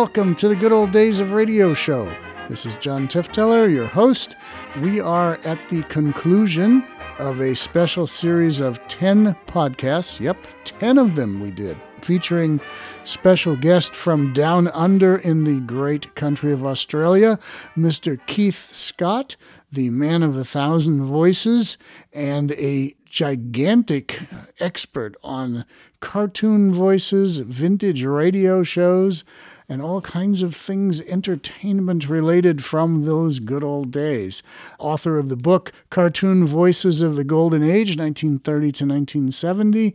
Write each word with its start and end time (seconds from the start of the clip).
Welcome 0.00 0.36
to 0.36 0.46
the 0.46 0.54
Good 0.54 0.70
Old 0.72 0.92
Days 0.92 1.18
of 1.18 1.32
Radio 1.32 1.74
Show. 1.74 2.16
This 2.48 2.64
is 2.64 2.76
John 2.76 3.08
Tefteller, 3.08 3.68
your 3.68 3.88
host. 3.88 4.36
We 4.80 5.00
are 5.00 5.40
at 5.42 5.68
the 5.70 5.82
conclusion 5.82 6.86
of 7.18 7.40
a 7.40 7.56
special 7.56 8.06
series 8.06 8.60
of 8.60 8.78
10 8.86 9.34
podcasts. 9.48 10.20
Yep, 10.20 10.46
10 10.64 10.98
of 10.98 11.16
them 11.16 11.40
we 11.40 11.50
did, 11.50 11.76
featuring 12.00 12.60
special 13.02 13.56
guest 13.56 13.92
from 13.92 14.32
down 14.32 14.68
under 14.68 15.16
in 15.16 15.42
the 15.42 15.58
great 15.62 16.14
country 16.14 16.52
of 16.52 16.64
Australia, 16.64 17.36
Mr. 17.76 18.24
Keith 18.26 18.72
Scott, 18.72 19.34
the 19.72 19.90
man 19.90 20.22
of 20.22 20.36
a 20.36 20.44
thousand 20.44 21.02
voices, 21.06 21.76
and 22.12 22.52
a 22.52 22.94
gigantic 23.04 24.28
expert 24.60 25.16
on 25.24 25.64
cartoon 25.98 26.72
voices, 26.72 27.38
vintage 27.38 28.04
radio 28.04 28.62
shows, 28.62 29.24
and 29.68 29.82
all 29.82 30.00
kinds 30.00 30.42
of 30.42 30.56
things 30.56 31.00
entertainment 31.02 32.08
related 32.08 32.64
from 32.64 33.04
those 33.04 33.38
good 33.38 33.62
old 33.62 33.90
days. 33.90 34.42
Author 34.78 35.18
of 35.18 35.28
the 35.28 35.36
book 35.36 35.72
Cartoon 35.90 36.46
Voices 36.46 37.02
of 37.02 37.16
the 37.16 37.24
Golden 37.24 37.62
Age, 37.62 37.96
1930 37.96 38.60
to 38.72 38.84
1970, 38.86 39.94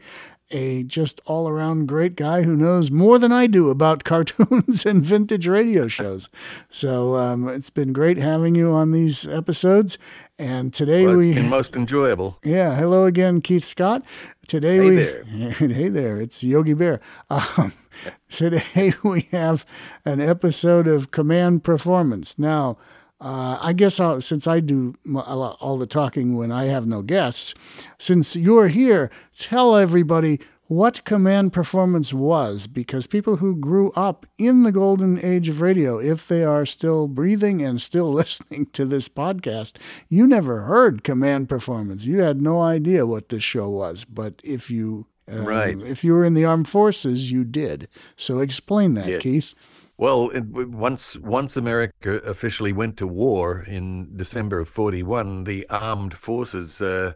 a 0.53 0.83
just 0.83 1.19
all 1.25 1.49
around 1.49 1.87
great 1.87 2.15
guy 2.15 2.43
who 2.43 2.55
knows 2.55 2.91
more 2.91 3.19
than 3.19 3.31
I 3.31 3.47
do 3.47 3.69
about 3.69 4.03
cartoons 4.05 4.85
and 4.85 5.03
vintage 5.03 5.47
radio 5.47 5.87
shows. 5.87 6.29
So 6.69 7.15
um, 7.15 7.49
it's 7.49 7.69
been 7.69 7.91
great 7.91 8.17
having 8.17 8.55
you 8.55 8.71
on 8.71 8.91
these 8.91 9.27
episodes. 9.27 9.97
And 10.37 10.73
today 10.73 11.05
well, 11.05 11.17
we 11.17 11.33
been 11.33 11.49
most 11.49 11.75
enjoyable. 11.75 12.37
Yeah, 12.43 12.75
hello 12.75 13.05
again, 13.05 13.41
Keith 13.41 13.65
Scott. 13.65 14.03
Today 14.47 14.77
hey 14.77 14.79
we 14.79 14.95
there. 14.95 15.23
hey 15.53 15.89
there, 15.89 16.17
it's 16.17 16.43
Yogi 16.43 16.73
Bear. 16.73 17.01
Um, 17.29 17.73
today 18.29 18.93
we 19.03 19.27
have 19.31 19.65
an 20.05 20.21
episode 20.21 20.87
of 20.87 21.11
Command 21.11 21.63
Performance. 21.63 22.37
Now. 22.37 22.77
Uh, 23.23 23.57
I 23.61 23.71
guess 23.71 24.01
I'll, 24.01 24.19
since 24.19 24.47
I 24.47 24.59
do 24.59 24.95
all 25.15 25.77
the 25.77 25.87
talking 25.87 26.35
when 26.35 26.51
I 26.51 26.65
have 26.65 26.85
no 26.85 27.01
guests, 27.01 27.55
since 27.97 28.35
you're 28.35 28.67
here, 28.67 29.09
tell 29.33 29.77
everybody 29.77 30.41
what 30.67 31.05
command 31.05 31.53
performance 31.53 32.13
was 32.13 32.67
because 32.67 33.07
people 33.07 33.37
who 33.37 33.55
grew 33.55 33.91
up 33.91 34.25
in 34.37 34.63
the 34.63 34.73
golden 34.73 35.23
age 35.23 35.47
of 35.47 35.61
radio, 35.61 35.99
if 35.99 36.27
they 36.27 36.43
are 36.43 36.65
still 36.65 37.07
breathing 37.07 37.61
and 37.61 37.79
still 37.79 38.11
listening 38.13 38.65
to 38.73 38.83
this 38.83 39.07
podcast, 39.07 39.77
you 40.09 40.27
never 40.27 40.63
heard 40.63 41.03
command 41.03 41.47
performance. 41.47 42.03
You 42.05 42.19
had 42.19 42.41
no 42.41 42.61
idea 42.61 43.05
what 43.05 43.29
this 43.29 43.43
show 43.43 43.69
was. 43.69 44.03
But 44.03 44.41
if 44.43 44.69
you 44.69 45.05
um, 45.29 45.45
right. 45.45 45.81
if 45.81 46.03
you 46.03 46.11
were 46.11 46.25
in 46.25 46.33
the 46.33 46.43
armed 46.43 46.67
forces, 46.67 47.31
you 47.31 47.45
did. 47.45 47.87
So 48.17 48.39
explain 48.39 48.95
that, 48.95 49.07
yes. 49.07 49.21
Keith. 49.21 49.53
Well, 49.97 50.29
it, 50.31 50.45
once 50.45 51.15
once 51.17 51.55
America 51.55 52.15
officially 52.17 52.73
went 52.73 52.97
to 52.97 53.07
war 53.07 53.63
in 53.63 54.15
December 54.17 54.59
of 54.59 54.69
'41, 54.69 55.43
the 55.43 55.67
armed 55.69 56.15
forces, 56.15 56.81
uh, 56.81 57.13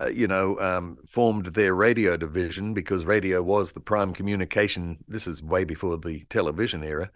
uh, 0.00 0.08
you 0.08 0.26
know, 0.28 0.58
um, 0.60 0.98
formed 1.08 1.46
their 1.46 1.74
radio 1.74 2.16
division 2.16 2.72
because 2.74 3.04
radio 3.04 3.42
was 3.42 3.72
the 3.72 3.80
prime 3.80 4.12
communication. 4.14 4.98
This 5.08 5.26
is 5.26 5.42
way 5.42 5.64
before 5.64 5.98
the 5.98 6.24
television 6.30 6.84
era. 6.84 7.10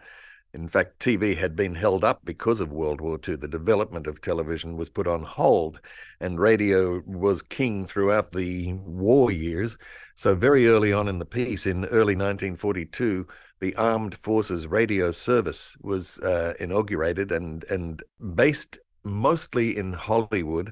In 0.53 0.69
fact, 0.69 0.99
TV 0.99 1.35
had 1.35 1.55
been 1.55 1.75
held 1.75 2.03
up 2.05 2.21
because 2.23 2.61
of 2.61 2.71
World 2.71 3.01
War 3.01 3.19
II. 3.27 3.35
The 3.35 3.47
development 3.47 4.07
of 4.07 4.21
television 4.21 4.77
was 4.77 4.89
put 4.89 5.05
on 5.07 5.23
hold, 5.23 5.81
and 6.21 6.39
radio 6.39 7.01
was 7.05 7.41
king 7.41 7.85
throughout 7.85 8.31
the 8.31 8.73
war 8.73 9.31
years. 9.31 9.77
So, 10.15 10.33
very 10.33 10.67
early 10.69 10.93
on 10.93 11.07
in 11.09 11.19
the 11.19 11.25
piece, 11.25 11.65
in 11.65 11.85
early 11.85 12.15
1942, 12.15 13.27
the 13.65 13.75
Armed 13.77 14.13
Forces 14.21 14.67
Radio 14.67 15.09
Service 15.09 15.75
was 15.81 16.19
uh, 16.19 16.53
inaugurated 16.59 17.31
and 17.31 17.63
and 17.63 18.03
based 18.35 18.77
mostly 19.03 19.75
in 19.75 19.93
Hollywood, 19.93 20.71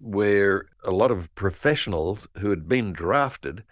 where 0.00 0.66
a 0.82 0.90
lot 0.90 1.12
of 1.12 1.32
professionals 1.36 2.26
who 2.38 2.50
had 2.50 2.68
been 2.68 2.92
drafted, 2.92 3.62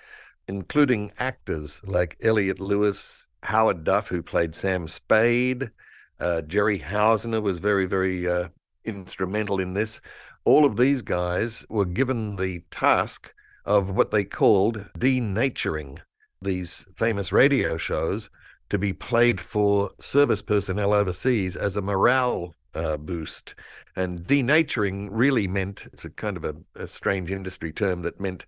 including 0.46 1.10
actors 1.18 1.80
like 1.82 2.16
Elliott 2.22 2.60
Lewis, 2.60 3.26
Howard 3.42 3.82
Duff, 3.82 4.06
who 4.06 4.22
played 4.22 4.54
Sam 4.54 4.86
Spade, 4.86 5.72
uh, 6.20 6.42
Jerry 6.42 6.78
Hausner 6.78 7.42
was 7.42 7.58
very 7.58 7.86
very 7.86 8.28
uh, 8.28 8.50
instrumental 8.84 9.58
in 9.58 9.74
this. 9.74 10.00
All 10.44 10.64
of 10.64 10.76
these 10.76 11.02
guys 11.02 11.66
were 11.68 11.86
given 11.86 12.36
the 12.36 12.62
task 12.70 13.34
of 13.64 13.90
what 13.90 14.12
they 14.12 14.22
called 14.22 14.86
denaturing 14.96 15.98
these 16.40 16.86
famous 16.94 17.32
radio 17.32 17.76
shows 17.76 18.30
to 18.70 18.78
be 18.78 18.92
played 18.92 19.40
for 19.40 19.90
service 20.00 20.42
personnel 20.42 20.94
overseas 20.94 21.56
as 21.56 21.76
a 21.76 21.82
morale 21.82 22.54
uh, 22.74 22.96
boost. 22.96 23.54
And 23.96 24.20
denaturing 24.20 25.08
really 25.10 25.46
meant 25.46 25.88
it's 25.92 26.04
a 26.04 26.10
kind 26.10 26.36
of 26.36 26.44
a, 26.44 26.54
a, 26.76 26.86
strange 26.86 27.30
industry 27.30 27.72
term 27.72 28.02
that 28.02 28.20
meant, 28.20 28.46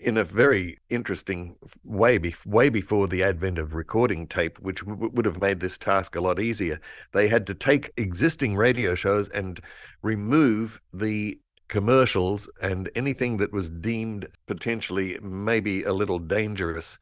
in 0.00 0.16
a 0.16 0.22
very 0.22 0.78
interesting 0.88 1.56
way, 1.82 2.18
be, 2.18 2.34
way 2.46 2.68
before 2.68 3.08
the 3.08 3.24
advent 3.24 3.58
of 3.58 3.74
recording 3.74 4.28
tape, 4.28 4.60
which 4.60 4.86
w- 4.86 5.10
would 5.12 5.24
have 5.24 5.40
made 5.40 5.58
this 5.58 5.76
task 5.76 6.14
a 6.14 6.20
lot 6.20 6.38
easier. 6.38 6.80
They 7.12 7.26
had 7.26 7.46
to 7.48 7.54
take 7.54 7.92
existing 7.96 8.56
radio 8.56 8.94
shows 8.94 9.28
and 9.28 9.60
remove 10.02 10.80
the 10.94 11.40
commercials 11.66 12.48
and 12.62 12.88
anything 12.94 13.38
that 13.38 13.52
was 13.52 13.68
deemed 13.68 14.28
potentially 14.46 15.18
maybe 15.20 15.82
a 15.82 15.92
little 15.92 16.20
dangerous 16.20 16.96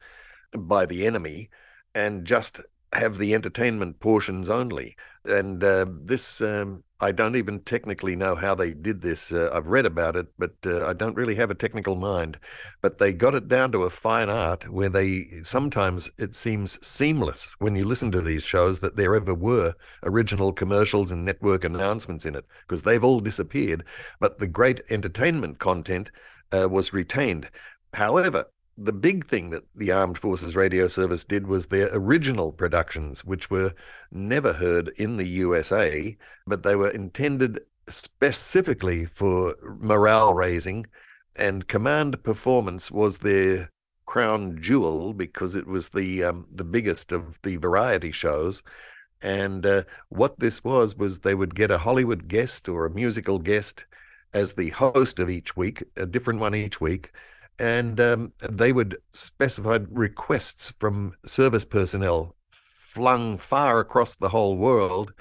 by 0.57 0.85
the 0.87 1.05
enemy 1.05 1.49
and 1.97 2.25
just 2.25 2.61
have 2.93 3.17
the 3.17 3.33
entertainment 3.33 3.99
portions 3.99 4.51
only. 4.51 4.95
And 5.25 5.63
uh, 5.63 5.87
this, 5.89 6.39
um, 6.41 6.83
I 6.99 7.11
don't 7.11 7.35
even 7.35 7.61
technically 7.61 8.15
know 8.15 8.35
how 8.35 8.53
they 8.53 8.73
did 8.73 9.01
this. 9.01 9.31
Uh, 9.31 9.49
I've 9.51 9.65
read 9.65 9.87
about 9.87 10.15
it, 10.15 10.27
but 10.37 10.53
uh, 10.63 10.85
I 10.85 10.93
don't 10.93 11.15
really 11.15 11.35
have 11.35 11.49
a 11.49 11.55
technical 11.55 11.95
mind. 11.95 12.37
But 12.81 12.99
they 12.99 13.13
got 13.13 13.33
it 13.33 13.47
down 13.47 13.71
to 13.71 13.83
a 13.83 13.89
fine 13.89 14.29
art 14.29 14.69
where 14.71 14.89
they 14.89 15.41
sometimes 15.41 16.11
it 16.19 16.35
seems 16.35 16.77
seamless 16.87 17.55
when 17.57 17.75
you 17.75 17.83
listen 17.83 18.11
to 18.11 18.21
these 18.21 18.43
shows 18.43 18.79
that 18.81 18.95
there 18.95 19.15
ever 19.15 19.33
were 19.33 19.73
original 20.03 20.53
commercials 20.53 21.11
and 21.11 21.25
network 21.25 21.63
announcements 21.63 22.25
in 22.25 22.35
it 22.35 22.45
because 22.67 22.83
they've 22.83 23.03
all 23.03 23.19
disappeared. 23.19 23.83
But 24.19 24.37
the 24.37 24.47
great 24.47 24.81
entertainment 24.91 25.57
content 25.57 26.11
uh, 26.51 26.67
was 26.69 26.93
retained. 26.93 27.49
However, 27.93 28.45
the 28.77 28.93
big 28.93 29.25
thing 29.25 29.49
that 29.49 29.63
the 29.75 29.91
Armed 29.91 30.19
Forces 30.19 30.55
Radio 30.55 30.87
Service 30.87 31.23
did 31.23 31.47
was 31.47 31.67
their 31.67 31.89
original 31.91 32.51
productions, 32.51 33.25
which 33.25 33.49
were 33.49 33.73
never 34.11 34.53
heard 34.53 34.89
in 34.97 35.17
the 35.17 35.27
USA, 35.27 36.15
but 36.45 36.61
they 36.61 36.75
were 36.75 36.89
intended 36.89 37.61
specifically 37.89 39.05
for 39.05 39.55
morale 39.63 40.33
raising, 40.33 40.85
and 41.35 41.67
command 41.67 42.23
performance 42.23 42.91
was 42.91 43.19
their 43.19 43.71
crown 44.05 44.61
jewel 44.61 45.13
because 45.13 45.55
it 45.55 45.67
was 45.67 45.89
the 45.89 46.23
um, 46.23 46.45
the 46.53 46.63
biggest 46.63 47.11
of 47.11 47.39
the 47.41 47.57
variety 47.57 48.11
shows. 48.11 48.61
And 49.21 49.65
uh, 49.65 49.83
what 50.09 50.39
this 50.39 50.63
was 50.63 50.95
was 50.95 51.21
they 51.21 51.33
would 51.33 51.55
get 51.55 51.71
a 51.71 51.79
Hollywood 51.79 52.27
guest 52.27 52.69
or 52.69 52.85
a 52.85 52.93
musical 52.93 53.39
guest 53.39 53.85
as 54.33 54.53
the 54.53 54.69
host 54.69 55.17
of 55.17 55.29
each 55.29 55.57
week, 55.57 55.83
a 55.95 56.05
different 56.05 56.39
one 56.39 56.53
each 56.53 56.79
week 56.79 57.11
and 57.59 57.99
um, 57.99 58.33
they 58.47 58.71
would 58.71 58.97
specify 59.11 59.79
requests 59.89 60.73
from 60.79 61.15
service 61.25 61.65
personnel 61.65 62.35
flung 62.51 63.37
far 63.37 63.79
across 63.79 64.15
the 64.15 64.29
whole 64.29 64.57
world. 64.57 65.13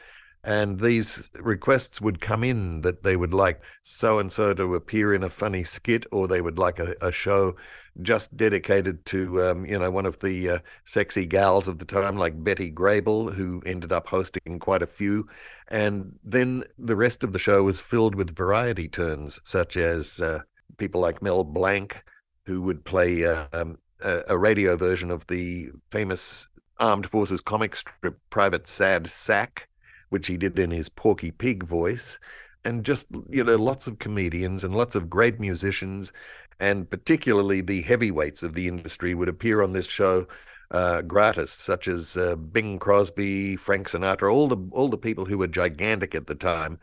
And 0.43 0.79
these 0.79 1.29
requests 1.35 2.01
would 2.01 2.21
come 2.21 2.45
in 2.45 2.83
that 2.83 3.03
they 3.03 3.17
would 3.17 3.35
like 3.35 3.61
so 3.83 4.21
and 4.21 4.31
so 4.31 4.55
to 4.55 4.77
appear 4.77 5.13
in 5.13 5.25
a 5.25 5.29
funny 5.29 5.65
skit, 5.65 6.07
or 6.13 6.29
they 6.29 6.41
would 6.41 6.57
like 6.57 6.79
a, 6.79 6.95
a 7.03 7.11
show 7.11 7.57
just 8.01 8.37
dedicated 8.37 9.05
to, 9.07 9.43
um, 9.43 9.67
you 9.67 9.77
know, 9.77 9.91
one 9.91 10.07
of 10.07 10.21
the 10.21 10.49
uh, 10.49 10.59
sexy 10.85 11.27
gals 11.27 11.67
of 11.67 11.81
the 11.81 11.85
time, 11.85 12.17
like 12.17 12.45
Betty 12.45 12.71
Grable, 12.71 13.35
who 13.35 13.61
ended 13.67 13.91
up 13.91 14.07
hosting 14.07 14.61
quite 14.61 14.83
a 14.83 14.87
few. 14.87 15.27
And 15.67 16.17
then 16.23 16.63
the 16.79 16.95
rest 16.95 17.25
of 17.25 17.33
the 17.33 17.41
show 17.41 17.65
was 17.65 17.81
filled 17.81 18.15
with 18.15 18.37
variety 18.37 18.89
turns, 18.89 19.41
such 19.43 19.77
as 19.77 20.21
uh, 20.21 20.43
people 20.79 21.01
like 21.01 21.23
Mel 21.23 21.43
Blanc, 21.43 22.05
who 22.47 22.63
would 22.63 22.85
play 22.85 23.25
uh, 23.25 23.47
um, 23.53 23.79
a, 24.01 24.23
a, 24.29 24.39
radio 24.39 24.77
version 24.77 25.11
of 25.11 25.27
the 25.27 25.71
famous 25.91 26.49
Armed 26.79 27.09
Forces 27.09 27.41
comic 27.41 27.75
strip 27.77 28.19
Private 28.31 28.67
Sad 28.67 29.09
Sack, 29.09 29.69
which 30.09 30.29
he 30.29 30.37
did 30.37 30.59
in 30.59 30.71
his 30.71 30.89
Porky 30.89 31.31
Pig 31.31 31.65
voice, 31.65 32.19
and 32.65 32.85
just 32.85 33.07
you 33.29 33.43
know 33.43 33.57
lots 33.57 33.87
of 33.87 33.99
comedians 33.99 34.63
and 34.63 34.75
lots 34.75 34.95
of 34.95 35.11
great 35.11 35.41
musicians, 35.41 36.13
and 36.61 36.89
particularly 36.89 37.61
the 37.61 37.83
heavyweights 37.83 38.43
of 38.43 38.55
the 38.55 38.69
industry 38.69 39.15
would 39.15 39.29
appear 39.29 39.63
on 39.63 39.73
this 39.73 39.87
show. 39.87 40.27
Uh, 40.69 41.01
gratis, 41.01 41.53
such 41.53 41.87
as 41.87 42.17
uh, 42.17 42.35
Bing 42.35 42.81
Crosby, 42.81 43.55
Frank 43.55 43.89
Sinatra, 43.89 44.33
all 44.35 44.49
the 44.49 44.57
all 44.73 44.89
the 44.89 44.99
people 44.99 45.27
who 45.27 45.39
were 45.39 45.47
gigantic 45.47 46.13
at 46.13 46.27
the 46.27 46.35
time, 46.35 46.81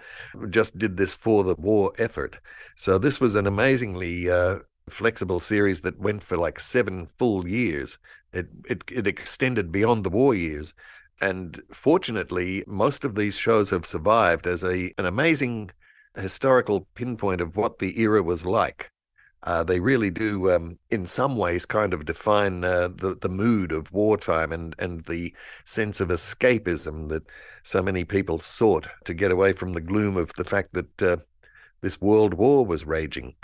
just 0.50 0.78
did 0.78 0.96
this 0.96 1.14
for 1.14 1.44
the 1.44 1.56
war 1.56 1.92
effort. 1.98 2.40
So 2.78 2.98
this 2.98 3.20
was 3.20 3.36
an 3.36 3.46
amazingly 3.46 4.30
uh, 4.30 4.60
flexible 4.90 5.40
series 5.40 5.82
that 5.82 6.00
went 6.00 6.24
for 6.24 6.38
like 6.38 6.60
seven 6.60 7.08
full 7.18 7.48
years. 7.48 7.98
It 8.32 8.48
it 8.70 8.84
it 8.92 9.08
extended 9.08 9.72
beyond 9.72 10.04
the 10.04 10.10
war 10.10 10.36
years. 10.36 10.74
And 11.22 11.62
fortunately, 11.72 12.64
most 12.68 13.06
of 13.06 13.16
these 13.16 13.38
shows 13.38 13.70
have 13.70 13.86
survived 13.86 14.48
as 14.48 14.64
a 14.64 14.94
an 14.98 15.06
amazing 15.06 15.72
historical 16.16 16.88
pinpoint 16.96 17.42
of 17.42 17.56
what 17.56 17.80
the 17.80 18.00
era 18.00 18.22
was 18.22 18.46
like. 18.46 18.92
Uh, 19.46 19.62
they 19.64 19.80
really 19.80 20.10
do, 20.10 20.50
um, 20.54 20.80
in 20.90 21.06
some 21.06 21.36
ways, 21.36 21.66
kind 21.66 21.94
of 21.94 22.06
define 22.06 22.64
uh, 22.64 22.88
the 22.88 23.18
the 23.20 23.30
mood 23.30 23.72
of 23.72 23.92
wartime 23.92 24.52
and 24.54 24.74
and 24.80 25.04
the 25.06 25.34
sense 25.66 26.00
of 26.00 26.10
escapism 26.10 27.10
that 27.10 27.24
so 27.64 27.82
many 27.82 28.06
people 28.06 28.40
sought 28.40 28.88
to 29.04 29.14
get 29.14 29.32
away 29.32 29.52
from 29.54 29.74
the 29.74 29.82
gloom 29.82 30.16
of 30.18 30.32
the 30.38 30.46
fact 30.46 30.74
that 30.74 31.02
uh, 31.02 31.18
this 31.82 32.00
world 32.00 32.34
war 32.34 32.66
was 32.66 32.86
raging. 32.86 33.36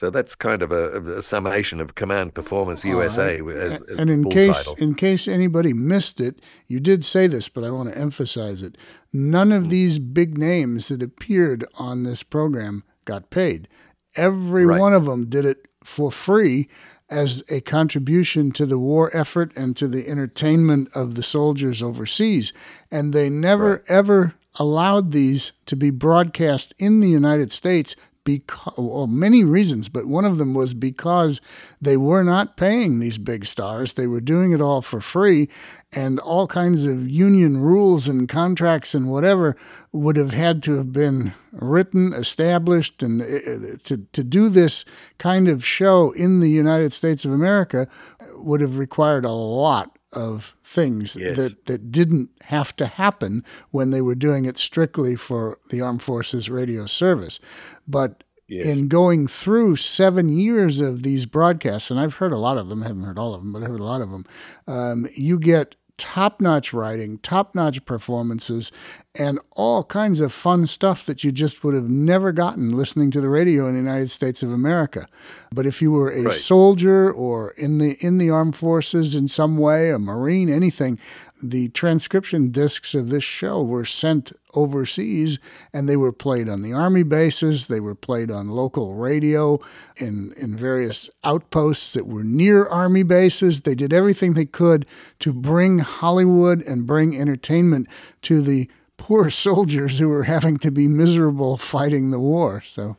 So 0.00 0.08
that's 0.08 0.34
kind 0.34 0.62
of 0.62 0.72
a, 0.72 1.18
a 1.18 1.20
summation 1.20 1.78
of 1.78 1.94
Command 1.94 2.32
Performance 2.32 2.86
USA. 2.86 3.38
Right. 3.38 3.54
As, 3.54 3.82
as 3.82 3.98
and 3.98 4.08
in 4.08 4.30
case 4.30 4.64
title. 4.64 4.74
in 4.76 4.94
case 4.94 5.28
anybody 5.28 5.74
missed 5.74 6.22
it, 6.22 6.40
you 6.66 6.80
did 6.80 7.04
say 7.04 7.26
this, 7.26 7.50
but 7.50 7.64
I 7.64 7.70
want 7.70 7.90
to 7.92 7.98
emphasize 7.98 8.62
it. 8.62 8.78
None 9.12 9.52
of 9.52 9.64
hmm. 9.64 9.68
these 9.68 9.98
big 9.98 10.38
names 10.38 10.88
that 10.88 11.02
appeared 11.02 11.66
on 11.78 12.04
this 12.04 12.22
program 12.22 12.82
got 13.04 13.28
paid. 13.28 13.68
Every 14.16 14.64
right. 14.64 14.80
one 14.80 14.94
of 14.94 15.04
them 15.04 15.28
did 15.28 15.44
it 15.44 15.68
for 15.84 16.10
free 16.10 16.66
as 17.10 17.42
a 17.50 17.60
contribution 17.60 18.52
to 18.52 18.64
the 18.64 18.78
war 18.78 19.14
effort 19.14 19.52
and 19.54 19.76
to 19.76 19.86
the 19.86 20.08
entertainment 20.08 20.88
of 20.94 21.14
the 21.14 21.22
soldiers 21.22 21.82
overseas. 21.82 22.54
And 22.90 23.12
they 23.12 23.28
never, 23.28 23.72
right. 23.72 23.82
ever 23.86 24.34
allowed 24.54 25.12
these 25.12 25.52
to 25.66 25.76
be 25.76 25.90
broadcast 25.90 26.72
in 26.78 27.00
the 27.00 27.10
United 27.10 27.52
States 27.52 27.96
because 28.24 28.74
well, 28.76 29.06
many 29.06 29.44
reasons, 29.44 29.88
but 29.88 30.06
one 30.06 30.24
of 30.24 30.38
them 30.38 30.54
was 30.54 30.74
because 30.74 31.40
they 31.80 31.96
were 31.96 32.22
not 32.22 32.56
paying 32.56 32.98
these 32.98 33.18
big 33.18 33.44
stars. 33.44 33.94
They 33.94 34.06
were 34.06 34.20
doing 34.20 34.52
it 34.52 34.60
all 34.60 34.82
for 34.82 35.00
free, 35.00 35.48
and 35.92 36.18
all 36.20 36.46
kinds 36.46 36.84
of 36.84 37.08
union 37.08 37.58
rules 37.58 38.08
and 38.08 38.28
contracts 38.28 38.94
and 38.94 39.10
whatever 39.10 39.56
would 39.92 40.16
have 40.16 40.32
had 40.32 40.62
to 40.64 40.74
have 40.74 40.92
been 40.92 41.34
written, 41.52 42.12
established, 42.12 43.02
and 43.02 43.22
uh, 43.22 43.76
to 43.84 44.06
to 44.12 44.24
do 44.24 44.48
this 44.48 44.84
kind 45.18 45.48
of 45.48 45.64
show 45.64 46.10
in 46.12 46.40
the 46.40 46.50
United 46.50 46.92
States 46.92 47.24
of 47.24 47.32
America 47.32 47.88
would 48.34 48.60
have 48.60 48.78
required 48.78 49.24
a 49.24 49.32
lot 49.32 49.98
of 50.12 50.54
things 50.64 51.16
yes. 51.16 51.36
that, 51.36 51.66
that 51.66 51.92
didn't 51.92 52.30
have 52.42 52.74
to 52.76 52.86
happen 52.86 53.44
when 53.70 53.90
they 53.90 54.00
were 54.00 54.14
doing 54.14 54.44
it 54.44 54.58
strictly 54.58 55.16
for 55.16 55.58
the 55.70 55.80
Armed 55.80 56.02
Forces 56.02 56.50
radio 56.50 56.86
service. 56.86 57.38
But 57.86 58.24
yes. 58.48 58.64
in 58.64 58.88
going 58.88 59.28
through 59.28 59.76
seven 59.76 60.28
years 60.28 60.80
of 60.80 61.02
these 61.02 61.26
broadcasts, 61.26 61.90
and 61.90 62.00
I've 62.00 62.14
heard 62.14 62.32
a 62.32 62.38
lot 62.38 62.58
of 62.58 62.68
them, 62.68 62.82
I 62.82 62.88
haven't 62.88 63.04
heard 63.04 63.18
all 63.18 63.34
of 63.34 63.42
them, 63.42 63.52
but 63.52 63.62
I've 63.62 63.70
heard 63.70 63.80
a 63.80 63.84
lot 63.84 64.02
of 64.02 64.10
them, 64.10 64.26
um, 64.66 65.06
you 65.14 65.38
get 65.38 65.76
top 65.96 66.40
notch 66.40 66.72
writing, 66.72 67.18
top 67.18 67.54
notch 67.54 67.84
performances, 67.84 68.72
and 69.14 69.40
all 69.52 69.82
kinds 69.82 70.20
of 70.20 70.32
fun 70.32 70.66
stuff 70.66 71.04
that 71.06 71.24
you 71.24 71.32
just 71.32 71.64
would 71.64 71.74
have 71.74 71.88
never 71.88 72.30
gotten 72.30 72.76
listening 72.76 73.10
to 73.10 73.20
the 73.20 73.28
radio 73.28 73.66
in 73.66 73.72
the 73.72 73.80
United 73.80 74.10
States 74.10 74.42
of 74.42 74.52
America. 74.52 75.06
But 75.52 75.66
if 75.66 75.82
you 75.82 75.90
were 75.90 76.10
a 76.10 76.22
right. 76.22 76.34
soldier 76.34 77.10
or 77.10 77.50
in 77.52 77.78
the 77.78 77.96
in 78.00 78.18
the 78.18 78.30
armed 78.30 78.54
forces 78.54 79.16
in 79.16 79.26
some 79.26 79.58
way, 79.58 79.90
a 79.90 79.98
marine, 79.98 80.48
anything, 80.48 80.98
the 81.42 81.68
transcription 81.70 82.50
discs 82.50 82.94
of 82.94 83.10
this 83.10 83.24
show 83.24 83.62
were 83.62 83.84
sent 83.84 84.32
overseas 84.54 85.38
and 85.72 85.88
they 85.88 85.96
were 85.96 86.12
played 86.12 86.48
on 86.48 86.62
the 86.62 86.72
army 86.72 87.04
bases 87.04 87.68
they 87.68 87.78
were 87.78 87.94
played 87.94 88.32
on 88.32 88.48
local 88.48 88.94
radio 88.94 89.60
in 89.96 90.32
in 90.36 90.56
various 90.56 91.08
outposts 91.22 91.92
that 91.92 92.06
were 92.06 92.24
near 92.24 92.66
army 92.66 93.04
bases 93.04 93.60
they 93.60 93.76
did 93.76 93.92
everything 93.92 94.34
they 94.34 94.44
could 94.44 94.84
to 95.20 95.32
bring 95.32 95.78
hollywood 95.78 96.60
and 96.62 96.84
bring 96.84 97.16
entertainment 97.16 97.86
to 98.20 98.42
the 98.42 98.68
poor 99.00 99.30
soldiers 99.30 99.98
who 99.98 100.10
were 100.10 100.24
having 100.24 100.58
to 100.58 100.70
be 100.70 100.86
miserable 100.86 101.56
fighting 101.56 102.10
the 102.10 102.20
war 102.20 102.62
so 102.66 102.98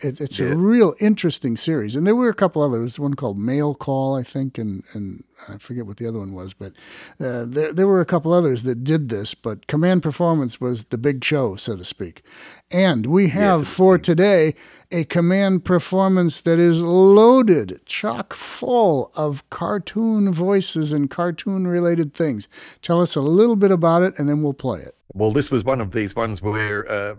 it, 0.00 0.20
it's 0.20 0.38
yeah. 0.38 0.48
a 0.48 0.54
real 0.54 0.94
interesting 1.00 1.56
series. 1.56 1.96
And 1.96 2.06
there 2.06 2.14
were 2.14 2.28
a 2.28 2.34
couple 2.34 2.62
others. 2.62 2.98
One 2.98 3.14
called 3.14 3.38
Mail 3.38 3.74
Call, 3.74 4.14
I 4.14 4.22
think, 4.22 4.56
and 4.56 4.84
and 4.92 5.24
I 5.48 5.58
forget 5.58 5.86
what 5.86 5.96
the 5.96 6.06
other 6.06 6.20
one 6.20 6.32
was, 6.32 6.54
but 6.54 6.72
uh, 7.20 7.44
there 7.46 7.72
there 7.72 7.86
were 7.86 8.00
a 8.00 8.06
couple 8.06 8.32
others 8.32 8.62
that 8.62 8.84
did 8.84 9.08
this. 9.08 9.34
But 9.34 9.66
Command 9.66 10.02
Performance 10.02 10.60
was 10.60 10.84
the 10.84 10.98
big 10.98 11.24
show, 11.24 11.56
so 11.56 11.76
to 11.76 11.84
speak. 11.84 12.22
And 12.70 13.06
we 13.06 13.28
have 13.30 13.60
yes, 13.60 13.74
for 13.74 13.98
today 13.98 14.54
a 14.90 15.04
command 15.04 15.64
performance 15.64 16.40
that 16.42 16.58
is 16.58 16.82
loaded, 16.82 17.80
chock 17.84 18.32
full 18.32 19.10
of 19.16 19.48
cartoon 19.50 20.32
voices 20.32 20.92
and 20.92 21.10
cartoon 21.10 21.66
related 21.66 22.14
things. 22.14 22.48
Tell 22.82 23.02
us 23.02 23.16
a 23.16 23.20
little 23.20 23.56
bit 23.56 23.70
about 23.70 24.02
it, 24.02 24.18
and 24.18 24.28
then 24.28 24.42
we'll 24.42 24.54
play 24.54 24.80
it. 24.80 24.97
Well, 25.12 25.32
this 25.32 25.50
was 25.50 25.64
one 25.64 25.80
of 25.80 25.92
these 25.92 26.14
ones 26.14 26.42
where 26.42 26.90
uh, 26.90 27.14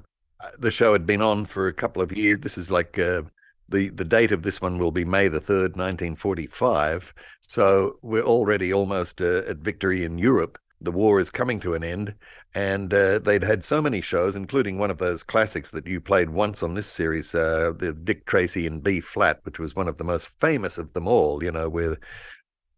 the 0.57 0.71
show 0.71 0.93
had 0.93 1.05
been 1.05 1.21
on 1.21 1.45
for 1.45 1.67
a 1.67 1.73
couple 1.73 2.01
of 2.01 2.11
years. 2.11 2.39
This 2.41 2.57
is 2.57 2.69
like 2.71 2.97
uh, 2.99 3.23
the 3.67 3.89
the 3.89 4.05
date 4.05 4.31
of 4.31 4.43
this 4.43 4.61
one 4.61 4.77
will 4.77 4.91
be 4.91 5.05
May 5.05 5.27
the 5.27 5.41
third, 5.41 5.75
nineteen 5.75 6.15
forty 6.15 6.47
five. 6.47 7.13
So 7.41 7.97
we're 8.01 8.23
already 8.23 8.71
almost 8.73 9.21
uh, 9.21 9.43
at 9.47 9.57
victory 9.57 10.03
in 10.03 10.17
Europe. 10.17 10.57
The 10.81 10.91
war 10.91 11.19
is 11.19 11.29
coming 11.29 11.59
to 11.61 11.73
an 11.73 11.83
end, 11.83 12.15
and 12.55 12.93
uh, 12.93 13.19
they'd 13.19 13.43
had 13.43 13.65
so 13.65 13.81
many 13.81 13.99
shows, 13.99 14.35
including 14.37 14.77
one 14.77 14.89
of 14.91 14.97
those 14.97 15.23
classics 15.23 15.69
that 15.71 15.85
you 15.85 15.99
played 15.99 16.29
once 16.29 16.63
on 16.63 16.73
this 16.73 16.87
series, 16.87 17.35
uh, 17.35 17.73
the 17.77 17.91
Dick 17.91 18.25
Tracy 18.25 18.65
in 18.65 18.79
B 18.79 19.01
flat, 19.01 19.39
which 19.43 19.59
was 19.59 19.75
one 19.75 19.89
of 19.89 19.97
the 19.97 20.05
most 20.05 20.29
famous 20.39 20.77
of 20.77 20.93
them 20.93 21.05
all. 21.07 21.43
You 21.43 21.51
know, 21.51 21.67
with 21.67 21.99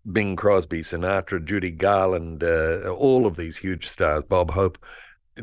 Bing 0.10 0.36
Crosby, 0.36 0.82
Sinatra, 0.82 1.44
Judy 1.44 1.72
Garland, 1.72 2.44
uh, 2.44 2.90
all 2.90 3.26
of 3.26 3.36
these 3.36 3.58
huge 3.58 3.88
stars, 3.88 4.24
Bob 4.24 4.52
Hope 4.52 4.78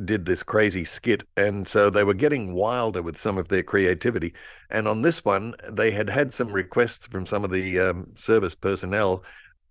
did 0.05 0.26
this 0.26 0.43
crazy 0.43 0.84
skit. 0.84 1.25
And 1.37 1.66
so 1.66 1.90
they 1.90 2.05
were 2.05 2.14
getting 2.14 2.55
wilder 2.55 3.02
with 3.02 3.20
some 3.20 3.38
of 3.38 3.49
their 3.49 3.62
creativity. 3.62 4.34
And 4.70 4.87
on 4.87 5.02
this 5.02 5.25
one 5.25 5.55
they 5.69 5.90
had 5.90 6.10
had 6.10 6.34
some 6.34 6.52
requests 6.52 7.06
from 7.06 7.26
some 7.26 7.44
of 7.44 7.50
the 7.50 7.78
um, 7.78 8.12
service 8.14 8.55
personnel 8.55 9.25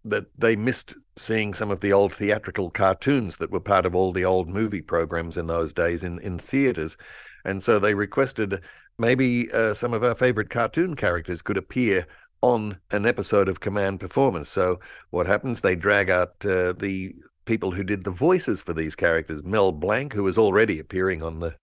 that 0.06 0.26
they 0.38 0.56
missed 0.56 0.96
seeing 1.18 1.54
some 1.54 1.70
of 1.70 1.82
the 1.82 1.92
old 1.92 2.14
theatrical 2.14 2.70
cartoons 2.70 3.38
that 3.38 3.52
were 3.52 3.60
part 3.60 3.86
of 3.86 3.94
all 3.94 4.14
the 4.14 4.26
old 4.26 4.48
movie 4.48 4.82
programs 4.82 5.38
in 5.38 5.48
those 5.48 5.74
days 5.74 6.04
in, 6.04 6.20
in 6.20 6.40
theaters. 6.40 6.98
And 7.44 7.64
so 7.64 7.78
they 7.80 7.94
requested 7.94 8.62
maybe 8.98 9.52
uh, 9.52 9.74
some 9.74 9.94
of 9.94 10.04
our 10.04 10.16
favorite 10.16 10.50
cartoon 10.50 10.96
characters 10.96 11.42
could 11.42 11.58
appear 11.58 12.08
on 12.42 12.78
an 12.92 13.06
episode 13.06 13.50
of 13.50 13.60
Command 13.60 14.00
Performance. 14.00 14.50
So 14.50 14.80
what 15.10 15.28
happens? 15.28 15.62
They 15.62 15.76
drag 15.76 16.10
out 16.10 16.46
uh, 16.46 16.74
the 16.74 17.16
people 17.46 17.72
who 17.72 17.84
did 17.84 18.04
the 18.04 18.12
voices 18.12 18.62
for 18.62 18.74
these 18.74 18.96
characters. 18.96 19.44
Mel 19.44 19.72
Blanc, 19.72 20.14
who 20.14 20.24
was 20.24 20.38
already 20.38 20.80
appearing 20.80 21.24
on 21.24 21.40
the 21.40 21.56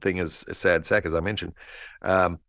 thing 0.00 0.18
as 0.18 0.44
sad 0.52 0.86
sack, 0.86 1.06
as 1.06 1.14
I 1.14 1.20
mentioned. 1.20 1.54
Um, 2.02 2.40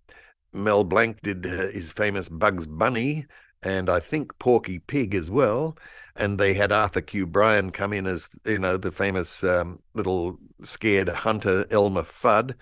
Mel 0.52 0.84
Blanc 0.84 1.22
did 1.22 1.46
uh, 1.46 1.68
his 1.68 1.92
famous 1.92 2.30
Bugs 2.30 2.66
Bunny 2.66 3.28
and 3.62 3.90
I 3.90 4.00
think 4.00 4.38
Porky 4.40 4.80
Pig 4.80 5.14
as 5.14 5.30
well. 5.30 5.78
And 6.16 6.38
they 6.38 6.54
had 6.54 6.72
Arthur 6.72 7.02
Q. 7.02 7.28
Bryan 7.28 7.72
come 7.72 7.94
in 7.94 8.06
as, 8.06 8.28
you 8.46 8.60
know, 8.60 8.78
the 8.78 8.92
famous 8.92 9.44
um, 9.44 9.80
little 9.94 10.38
scared 10.64 11.10
hunter 11.10 11.66
Elmer 11.72 12.04
Fudd. 12.04 12.56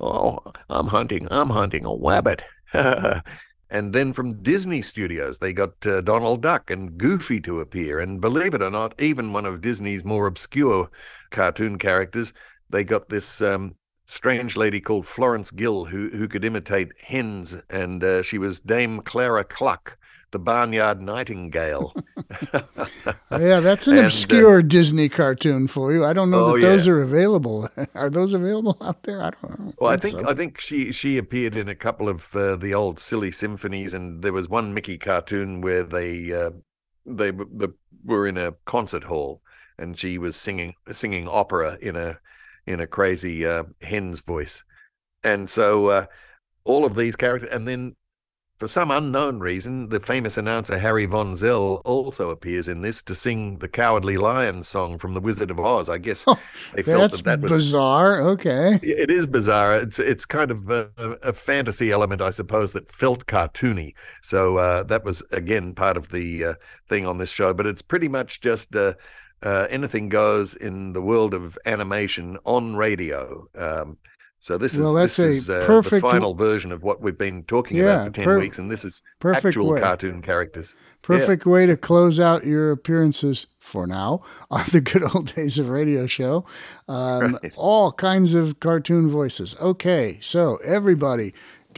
Oh, 0.00 0.40
I'm 0.68 0.88
hunting, 0.88 1.28
I'm 1.30 1.50
hunting 1.50 1.84
a 1.84 1.90
wabbit. 1.90 2.42
And 3.68 3.92
then 3.92 4.12
from 4.12 4.42
Disney 4.42 4.80
Studios, 4.80 5.38
they 5.38 5.52
got 5.52 5.84
uh, 5.86 6.00
Donald 6.00 6.42
Duck 6.42 6.70
and 6.70 6.96
Goofy 6.96 7.40
to 7.42 7.60
appear. 7.60 7.98
And 7.98 8.20
believe 8.20 8.54
it 8.54 8.62
or 8.62 8.70
not, 8.70 9.00
even 9.00 9.32
one 9.32 9.44
of 9.46 9.60
Disney's 9.60 10.04
more 10.04 10.26
obscure 10.26 10.90
cartoon 11.30 11.78
characters, 11.78 12.32
they 12.70 12.84
got 12.84 13.08
this 13.08 13.40
um, 13.40 13.74
strange 14.06 14.56
lady 14.56 14.80
called 14.80 15.06
Florence 15.06 15.50
Gill 15.50 15.86
who, 15.86 16.10
who 16.10 16.28
could 16.28 16.44
imitate 16.44 16.92
hens. 17.02 17.56
And 17.68 18.04
uh, 18.04 18.22
she 18.22 18.38
was 18.38 18.60
Dame 18.60 19.00
Clara 19.00 19.42
Cluck 19.42 19.98
the 20.36 20.40
Barnyard 20.40 21.00
Nightingale. 21.00 21.94
yeah, 23.30 23.60
that's 23.60 23.86
an 23.86 23.94
and, 23.94 24.02
uh, 24.02 24.06
obscure 24.08 24.58
uh, 24.58 24.62
Disney 24.62 25.08
cartoon 25.08 25.66
for 25.66 25.94
you. 25.94 26.04
I 26.04 26.12
don't 26.12 26.30
know 26.30 26.44
oh, 26.44 26.52
that 26.56 26.60
those 26.60 26.86
yeah. 26.86 26.92
are 26.92 27.00
available. 27.00 27.66
are 27.94 28.10
those 28.10 28.34
available 28.34 28.76
out 28.82 29.02
there? 29.04 29.22
I 29.22 29.30
don't 29.30 29.58
know. 29.58 29.72
Well, 29.78 29.92
I 29.92 29.96
think 29.96 30.12
so. 30.12 30.28
I 30.28 30.34
think 30.34 30.60
she 30.60 30.92
she 30.92 31.16
appeared 31.16 31.56
in 31.56 31.70
a 31.70 31.74
couple 31.74 32.06
of 32.06 32.36
uh, 32.36 32.56
the 32.56 32.74
old 32.74 33.00
silly 33.00 33.30
symphonies, 33.30 33.94
and 33.94 34.22
there 34.22 34.34
was 34.34 34.46
one 34.46 34.74
Mickey 34.74 34.98
cartoon 34.98 35.62
where 35.62 35.84
they 35.84 36.30
uh, 36.34 36.50
they 37.06 37.30
the, 37.30 37.72
were 38.04 38.26
in 38.26 38.36
a 38.36 38.52
concert 38.66 39.04
hall, 39.04 39.40
and 39.78 39.98
she 39.98 40.18
was 40.18 40.36
singing 40.36 40.74
singing 40.92 41.26
opera 41.26 41.78
in 41.80 41.96
a 41.96 42.18
in 42.66 42.78
a 42.80 42.86
crazy 42.86 43.46
uh, 43.46 43.62
hen's 43.80 44.20
voice, 44.20 44.62
and 45.24 45.48
so 45.48 45.86
uh, 45.86 46.06
all 46.64 46.84
of 46.84 46.94
these 46.94 47.16
characters, 47.16 47.48
and 47.50 47.66
then 47.66 47.96
for 48.56 48.68
some 48.68 48.90
unknown 48.90 49.40
reason, 49.40 49.90
the 49.90 50.00
famous 50.00 50.38
announcer 50.38 50.78
Harry 50.78 51.04
Von 51.04 51.36
Zell 51.36 51.82
also 51.84 52.30
appears 52.30 52.68
in 52.68 52.80
this 52.80 53.02
to 53.02 53.14
sing 53.14 53.58
the 53.58 53.68
Cowardly 53.68 54.16
Lion 54.16 54.64
song 54.64 54.96
from 54.96 55.12
The 55.12 55.20
Wizard 55.20 55.50
of 55.50 55.60
Oz. 55.60 55.90
I 55.90 55.98
guess 55.98 56.24
Oh, 56.26 56.38
they 56.74 56.82
felt 56.82 57.00
That's 57.02 57.22
that 57.22 57.24
that 57.24 57.42
was 57.42 57.50
bizarre. 57.50 58.22
Okay. 58.22 58.78
it 58.82 59.10
is 59.10 59.26
bizarre. 59.26 59.76
It's 59.76 59.98
it's 59.98 60.24
kind 60.24 60.50
of 60.50 60.70
a, 60.70 60.88
a 61.22 61.32
fantasy 61.34 61.90
element, 61.90 62.22
I 62.22 62.30
suppose, 62.30 62.72
that 62.72 62.90
felt 62.90 63.26
cartoony. 63.26 63.94
So 64.22 64.56
uh, 64.56 64.82
that 64.84 65.04
was 65.04 65.22
again 65.32 65.74
part 65.74 65.98
of 65.98 66.08
the 66.10 66.44
uh, 66.44 66.54
thing 66.88 67.06
on 67.06 67.18
this 67.18 67.30
show. 67.30 67.52
But 67.52 67.66
it's 67.66 67.82
pretty 67.82 68.08
much 68.08 68.40
just 68.40 68.74
uh, 68.74 68.94
uh, 69.42 69.66
anything 69.68 70.08
goes 70.08 70.54
in 70.54 70.94
the 70.94 71.02
world 71.02 71.34
of 71.34 71.58
animation 71.66 72.38
on 72.44 72.76
radio. 72.76 73.48
Um, 73.54 73.98
so 74.38 74.58
this 74.58 74.76
Well, 74.76 74.96
is 74.98 75.02
that's 75.02 75.16
this 75.16 75.42
is 75.42 75.50
uh, 75.50 75.60
the 75.60 75.66
perfect 75.66 76.02
w- 76.02 76.12
final 76.12 76.34
version 76.34 76.72
of 76.72 76.82
what 76.82 77.00
we've 77.00 77.18
been 77.18 77.42
talking 77.44 77.76
Yeah, 77.78 77.84
about 77.84 78.06
for 78.08 78.12
ten 78.12 78.24
per- 78.24 78.38
weeks, 78.38 78.58
and 78.58 78.70
this 78.70 78.84
is 78.84 79.02
Perfect 79.18 79.46
actual 79.46 79.68
way. 79.70 79.80
cartoon 79.80 80.22
characters. 80.22 80.74
Perfect 81.02 81.46
way 81.46 81.66
to 81.66 81.76
close 81.76 82.18
out 82.18 82.44
your 82.44 82.72
appearances 82.72 83.46
for 83.60 83.86
now 83.86 84.22
on 84.50 84.64
the 84.72 84.80
good 84.80 85.02
old 85.14 85.34
days 85.34 85.58
of 85.58 85.68
radio 85.70 86.06
show. 86.06 86.44
Um, 86.88 87.38
Right. 87.42 87.52
All 87.56 87.92
kinds 87.92 88.34
of 88.34 88.58
cartoon 88.60 89.08
voices. 89.08 89.54
Okay, 89.60 90.18
so 90.20 90.56
everybody, 90.64 91.32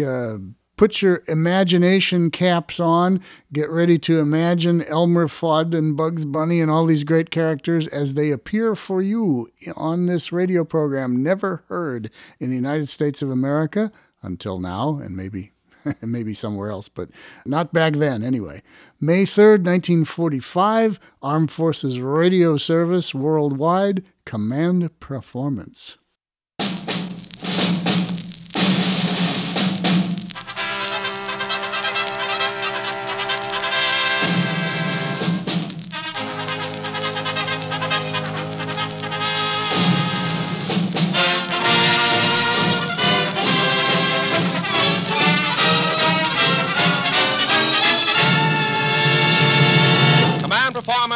uh, 0.05 0.39
put 0.79 1.03
your 1.03 1.23
imagination 1.29 2.31
caps 2.31 2.81
on. 2.81 3.21
Get 3.53 3.69
ready 3.69 3.99
to 3.99 4.19
imagine 4.19 4.83
Elmer 4.85 5.27
Fudd 5.27 5.75
and 5.75 5.97
Bugs 5.97 6.25
Bunny 6.25 6.61
and 6.61 6.71
all 6.71 6.87
these 6.87 7.05
great 7.05 7.31
characters 7.31 7.87
as 7.89 8.15
they 8.15 8.31
appear 8.31 8.75
for 8.75 9.03
you 9.03 9.51
on 9.77 10.07
this 10.07 10.33
radio 10.33 10.65
program 10.65 11.23
never 11.23 11.65
heard 11.69 12.11
in 12.39 12.49
the 12.49 12.57
United 12.57 12.89
States 12.89 13.21
of 13.21 13.31
America 13.31 13.93
until 14.23 14.59
now, 14.59 14.99
and 14.99 15.15
maybe 15.15 15.53
maybe 16.03 16.35
somewhere 16.35 16.71
else, 16.71 16.89
but 16.89 17.11
not 17.45 17.73
back 17.73 17.95
then 17.95 18.23
anyway. 18.23 18.63
May 19.01 19.25
3rd, 19.25 19.65
1945, 19.65 20.99
Armed 21.23 21.51
Forces 21.51 22.01
Radio 22.01 22.57
Service 22.57 23.15
Worldwide 23.15 24.05
Command 24.25 24.99
Performance. 25.01 25.99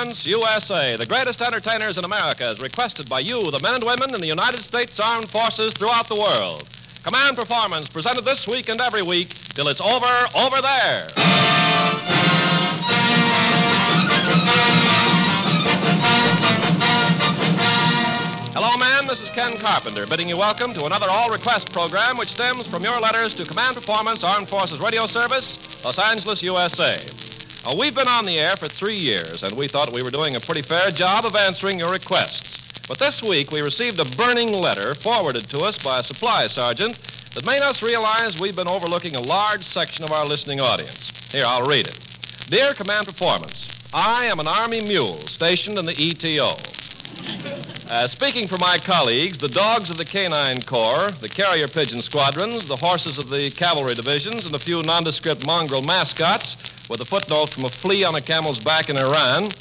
USA, 0.02 0.96
the 0.96 1.06
greatest 1.06 1.40
entertainers 1.40 1.96
in 1.96 2.04
America, 2.04 2.50
is 2.50 2.60
requested 2.60 3.08
by 3.08 3.20
you, 3.20 3.50
the 3.52 3.60
men 3.60 3.74
and 3.76 3.84
women 3.84 4.12
in 4.14 4.20
the 4.20 4.26
United 4.26 4.64
States 4.64 4.98
Armed 4.98 5.30
Forces 5.30 5.72
throughout 5.74 6.08
the 6.08 6.16
world. 6.16 6.68
Command 7.04 7.36
Performance, 7.36 7.88
presented 7.88 8.24
this 8.24 8.44
week 8.48 8.68
and 8.68 8.80
every 8.80 9.02
week 9.02 9.36
till 9.54 9.68
it's 9.68 9.80
over, 9.80 10.26
over 10.34 10.60
there. 10.60 11.08
Hello, 18.54 18.76
man. 18.76 19.06
This 19.06 19.20
is 19.20 19.30
Ken 19.30 19.56
Carpenter, 19.58 20.06
bidding 20.08 20.28
you 20.28 20.36
welcome 20.36 20.74
to 20.74 20.84
another 20.84 21.08
all 21.08 21.30
request 21.30 21.72
program 21.72 22.18
which 22.18 22.30
stems 22.30 22.66
from 22.66 22.82
your 22.82 22.98
letters 22.98 23.34
to 23.36 23.44
Command 23.44 23.76
Performance 23.76 24.24
Armed 24.24 24.48
Forces 24.48 24.80
Radio 24.80 25.06
Service, 25.06 25.58
Los 25.84 25.98
Angeles, 25.98 26.42
USA. 26.42 27.08
Uh, 27.64 27.76
we've 27.78 27.94
been 27.94 28.08
on 28.08 28.26
the 28.26 28.40
air 28.40 28.56
for 28.56 28.68
three 28.68 28.96
years, 28.96 29.44
and 29.44 29.56
we 29.56 29.68
thought 29.68 29.92
we 29.92 30.02
were 30.02 30.10
doing 30.10 30.34
a 30.34 30.40
pretty 30.40 30.62
fair 30.62 30.90
job 30.90 31.24
of 31.24 31.36
answering 31.36 31.78
your 31.78 31.92
requests. 31.92 32.58
But 32.88 32.98
this 32.98 33.22
week, 33.22 33.52
we 33.52 33.60
received 33.60 34.00
a 34.00 34.04
burning 34.16 34.52
letter 34.52 34.96
forwarded 34.96 35.48
to 35.50 35.60
us 35.60 35.78
by 35.78 36.00
a 36.00 36.04
supply 36.04 36.48
sergeant 36.48 36.98
that 37.36 37.44
made 37.44 37.62
us 37.62 37.80
realize 37.80 38.36
we've 38.40 38.56
been 38.56 38.66
overlooking 38.66 39.14
a 39.14 39.20
large 39.20 39.64
section 39.64 40.04
of 40.04 40.10
our 40.10 40.26
listening 40.26 40.58
audience. 40.58 41.12
Here, 41.30 41.44
I'll 41.46 41.64
read 41.64 41.86
it. 41.86 41.96
Dear 42.48 42.74
Command 42.74 43.06
Performance, 43.06 43.68
I 43.92 44.26
am 44.26 44.40
an 44.40 44.48
Army 44.48 44.80
mule 44.80 45.24
stationed 45.28 45.78
in 45.78 45.86
the 45.86 45.94
ETO. 45.94 46.58
Uh, 47.88 48.08
speaking 48.08 48.48
for 48.48 48.58
my 48.58 48.78
colleagues, 48.78 49.38
the 49.38 49.48
dogs 49.48 49.88
of 49.88 49.98
the 49.98 50.04
Canine 50.04 50.62
Corps, 50.62 51.12
the 51.20 51.28
carrier 51.28 51.68
pigeon 51.68 52.02
squadrons, 52.02 52.66
the 52.66 52.76
horses 52.76 53.18
of 53.18 53.28
the 53.28 53.52
cavalry 53.52 53.94
divisions, 53.94 54.44
and 54.44 54.54
a 54.54 54.58
few 54.58 54.82
nondescript 54.82 55.44
mongrel 55.44 55.82
mascots, 55.82 56.56
with 56.88 57.00
a 57.00 57.04
footnote 57.04 57.50
from 57.50 57.64
a 57.64 57.70
flea 57.70 58.04
on 58.04 58.14
a 58.14 58.20
camel's 58.20 58.58
back 58.58 58.88
in 58.88 58.96
Iran, 58.96 59.52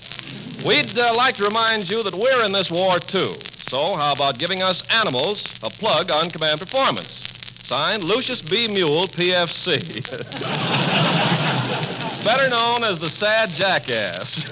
we'd 0.65 0.97
uh, 0.97 1.13
like 1.15 1.35
to 1.35 1.43
remind 1.43 1.89
you 1.89 2.03
that 2.03 2.15
we're 2.15 2.43
in 2.43 2.51
this 2.51 2.69
war 2.69 2.99
too. 2.99 3.35
So, 3.67 3.95
how 3.95 4.13
about 4.13 4.37
giving 4.37 4.61
us 4.61 4.83
animals 4.89 5.47
a 5.63 5.69
plug 5.69 6.11
on 6.11 6.29
command 6.29 6.59
performance? 6.59 7.27
Signed, 7.65 8.03
Lucius 8.03 8.41
B. 8.41 8.67
Mule, 8.67 9.07
PFC. 9.07 10.03
Better 12.25 12.49
known 12.49 12.83
as 12.83 12.99
the 12.99 13.09
Sad 13.09 13.51
Jackass. 13.51 14.45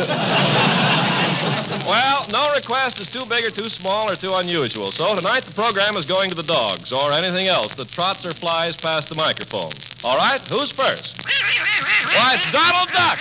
Well, 1.69 2.25
no 2.29 2.51
request 2.53 2.99
is 2.99 3.07
too 3.07 3.25
big 3.25 3.45
or 3.45 3.51
too 3.51 3.69
small 3.69 4.09
or 4.09 4.15
too 4.15 4.33
unusual. 4.33 4.91
So 4.91 5.13
tonight 5.15 5.45
the 5.45 5.53
program 5.53 5.97
is 5.97 6.05
going 6.05 6.29
to 6.31 6.35
the 6.35 6.43
dogs 6.43 6.91
or 6.91 7.11
anything 7.11 7.47
else 7.47 7.75
that 7.75 7.91
trots 7.91 8.25
or 8.25 8.33
flies 8.33 8.75
past 8.75 9.09
the 9.09 9.15
microphone. 9.15 9.73
All 10.03 10.17
right, 10.17 10.41
who's 10.41 10.71
first? 10.71 11.15
Why, 12.15 12.35
it's 12.35 12.51
Donald 12.51 12.89
Duck. 12.89 13.19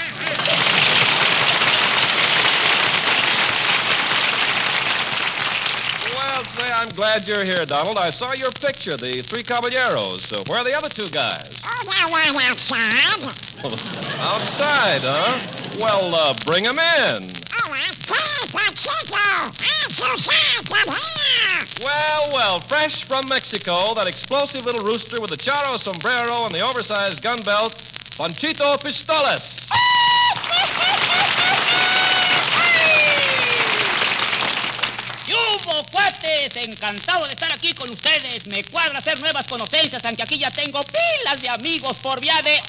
Well, 6.58 6.66
say, 6.66 6.72
I'm 6.72 6.88
glad 6.90 7.24
you're 7.24 7.44
here, 7.44 7.64
Donald. 7.64 7.96
I 7.98 8.10
saw 8.10 8.32
your 8.32 8.50
picture, 8.50 8.96
the 8.96 9.22
three 9.22 9.44
caballeros. 9.44 10.32
Uh, 10.32 10.42
where 10.48 10.58
are 10.58 10.64
the 10.64 10.76
other 10.76 10.88
two 10.88 11.08
guys? 11.08 11.54
Oh, 11.62 11.82
now 11.84 12.12
I'm 12.12 12.36
outside. 12.36 13.22
Outside, 14.18 15.02
huh? 15.02 15.76
Well, 15.78 16.12
uh, 16.14 16.34
bring 16.44 16.66
'em 16.66 16.80
in. 16.80 17.32
Oh, 17.52 17.72
I'm 17.72 17.94
cold, 18.06 18.50
I'm 18.54 18.74
I'm 19.60 19.92
so 19.92 20.16
sad, 20.16 20.66
come 20.66 20.88
here. 20.88 21.66
Well, 21.80 22.30
well, 22.32 22.60
fresh 22.68 23.04
from 23.06 23.28
Mexico, 23.28 23.94
that 23.94 24.08
explosive 24.08 24.64
little 24.64 24.84
rooster 24.84 25.20
with 25.20 25.30
the 25.30 25.36
charro 25.36 25.80
sombrero 25.80 26.44
and 26.44 26.52
the 26.54 26.60
oversized 26.60 27.22
gun 27.22 27.42
belt, 27.44 27.76
Panchito 28.18 28.78
Pistolas. 28.80 29.44
Encantado 36.54 37.26
de 37.26 37.34
estar 37.34 37.52
aquí 37.52 37.72
con 37.74 37.90
ustedes. 37.90 38.46
Me 38.46 38.64
cuadra 38.64 38.98
hacer 38.98 39.18
nuevas 39.20 39.46
conocencias, 39.46 40.04
aunque 40.04 40.22
aquí 40.22 40.38
ya 40.38 40.50
tengo 40.50 40.82
pilas 40.82 41.40
de 41.40 41.48
amigos 41.48 41.96
por 41.98 42.20
vía 42.20 42.40
de... 42.42 42.60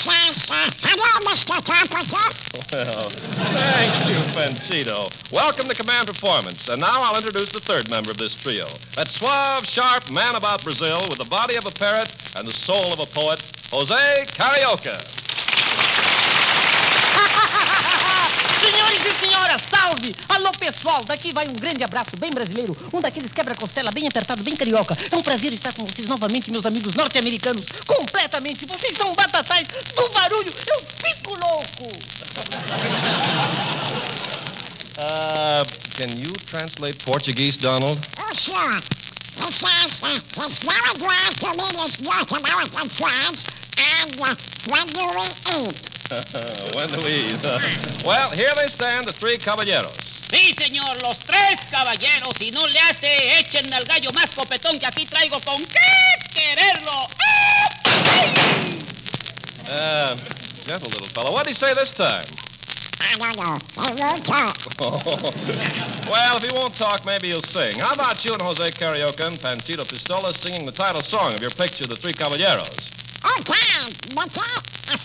Well, 2.63 3.09
thank 3.53 4.07
you, 4.07 4.19
Panchito. 4.33 5.11
Welcome 5.31 5.67
to 5.67 5.75
Command 5.75 6.07
Performance. 6.07 6.67
And 6.69 6.79
now 6.81 7.01
I'll 7.01 7.17
introduce 7.17 7.51
the 7.51 7.61
third 7.61 7.89
member 7.89 8.11
of 8.11 8.17
this 8.17 8.35
trio. 8.35 8.67
That 8.95 9.09
suave, 9.09 9.65
sharp 9.65 10.09
man 10.09 10.35
about 10.35 10.63
Brazil 10.63 11.09
with 11.09 11.17
the 11.17 11.25
body 11.25 11.55
of 11.55 11.65
a 11.65 11.71
parrot 11.71 12.13
and 12.35 12.47
the 12.47 12.53
soul 12.53 12.93
of 12.93 12.99
a 12.99 13.05
poet, 13.07 13.41
Jose 13.71 14.27
Carioca. 14.33 15.03
Senhores 18.91 19.15
e 19.15 19.19
senhoras, 19.25 19.61
salve! 19.73 20.15
Alô, 20.27 20.51
pessoal, 20.51 21.05
daqui 21.05 21.31
vai 21.31 21.47
um 21.47 21.53
grande 21.53 21.81
abraço 21.81 22.17
bem 22.17 22.29
brasileiro, 22.29 22.75
um 22.91 22.99
daqueles 22.99 23.31
quebra-costela 23.31 23.89
bem 23.89 24.05
apertado, 24.05 24.43
bem 24.43 24.53
carioca. 24.53 24.97
É 25.09 25.15
um 25.15 25.23
prazer 25.23 25.53
estar 25.53 25.73
com 25.73 25.85
vocês 25.85 26.05
novamente, 26.09 26.51
meus 26.51 26.65
amigos 26.65 26.93
norte-americanos. 26.93 27.65
Completamente, 27.87 28.65
vocês 28.65 28.97
são 28.97 29.13
batatais 29.13 29.65
do 29.95 30.09
barulho, 30.09 30.53
eu 30.67 30.81
fico 31.01 31.35
louco! 31.35 31.87
Uh, 34.97 35.65
can 35.95 36.13
you 36.17 36.33
translate 36.47 37.01
Portuguese, 37.05 37.57
Donald? 37.57 38.05
Oh, 38.19 38.35
sure. 38.35 38.81
Says, 39.51 40.01
uh, 40.03 40.19
to 40.19 40.49
meet 41.55 41.75
his 41.77 41.99
North 42.01 42.31
American 42.31 42.89
friends, 42.89 43.45
and 43.77 44.19
uh, 44.19 44.35
when 44.67 44.87
we 44.87 45.69
eat? 45.69 46.00
when 46.75 46.89
do 46.89 46.97
we 46.97 47.31
eat? 47.31 47.43
well, 48.03 48.31
here 48.31 48.51
they 48.55 48.67
stand, 48.67 49.07
the 49.07 49.13
three 49.13 49.37
caballeros. 49.37 49.95
Sí, 50.29 50.53
señor, 50.57 51.01
los 51.01 51.17
tres 51.19 51.59
caballeros. 51.71 52.35
Si 52.37 52.51
no 52.51 52.67
le 52.67 52.79
hace, 52.79 53.39
échenme 53.39 53.75
al 53.75 53.85
gallo 53.85 54.11
más 54.11 54.29
copetón 54.31 54.79
que 54.79 54.85
aquí 54.85 55.05
traigo 55.05 55.39
con 55.41 55.65
qué 55.65 56.29
quererlo. 56.33 57.07
¡Ay! 58.05 58.83
Uh, 59.69 60.17
gentle 60.65 60.89
little 60.89 61.07
fellow. 61.09 61.31
What 61.31 61.45
did 61.45 61.55
he 61.55 61.59
say 61.59 61.73
this 61.73 61.91
time? 61.91 62.25
I 62.99 63.17
don't 63.17 63.35
know. 63.37 63.59
They 63.75 64.01
won't 64.01 64.25
talk. 64.25 64.57
well, 64.79 66.37
if 66.37 66.43
he 66.43 66.51
won't 66.51 66.75
talk, 66.75 67.05
maybe 67.05 67.29
he'll 67.29 67.41
sing. 67.41 67.79
How 67.79 67.93
about 67.93 68.23
you 68.25 68.33
and 68.33 68.41
Jose 68.41 68.71
Carioca 68.71 69.27
and 69.27 69.39
Panchito 69.39 69.85
Pistola 69.85 70.33
singing 70.41 70.65
the 70.65 70.71
title 70.71 71.01
song 71.03 71.33
of 71.35 71.41
your 71.41 71.51
picture, 71.51 71.87
The 71.87 71.95
Three 71.95 72.13
Caballeros? 72.13 73.00
Okay, 73.23 73.93
what's 74.15 74.33
that? 74.33 74.63
A 74.87 74.97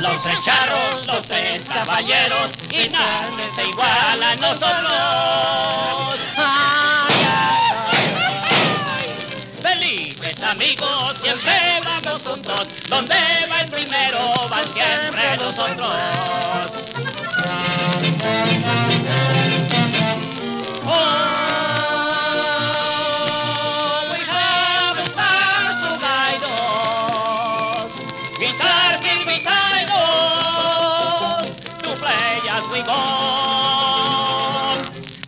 los 0.00 0.22
tres 0.22 0.38
los 1.06 1.26
tres 1.26 1.62
caballeros, 1.66 2.50
y 2.70 2.88
nadie 2.88 3.50
se 3.54 3.68
iguala 3.68 4.30
a 4.30 4.36
nosotros. 4.36 6.20
Ay. 6.36 7.14
Felices 9.62 10.42
amigos, 10.42 11.16
siempre 11.22 11.80
vamos 11.84 12.22
juntos. 12.22 12.68
Donde 12.88 13.14
va 13.50 13.60
el 13.62 13.70
primero, 13.70 14.48
van 14.48 14.72
siempre 14.74 15.36
nosotros. 15.38 16.90
We 32.80 32.86
go. 32.86 32.96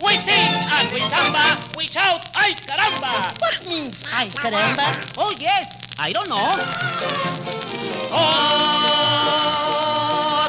We 0.05 0.13
sing 0.25 0.53
and 0.75 0.93
we 0.93 1.01
samba, 1.01 1.71
we 1.77 1.87
shout, 1.89 2.27
ay 2.35 2.55
caramba! 2.67 3.39
What 3.41 3.67
means 3.67 3.95
ay 4.11 4.31
caramba? 4.31 4.97
Oh 5.19 5.31
yes, 5.39 5.67
I 5.99 6.13
don't 6.13 6.29
know. 6.29 6.57
Oh, 8.15 8.89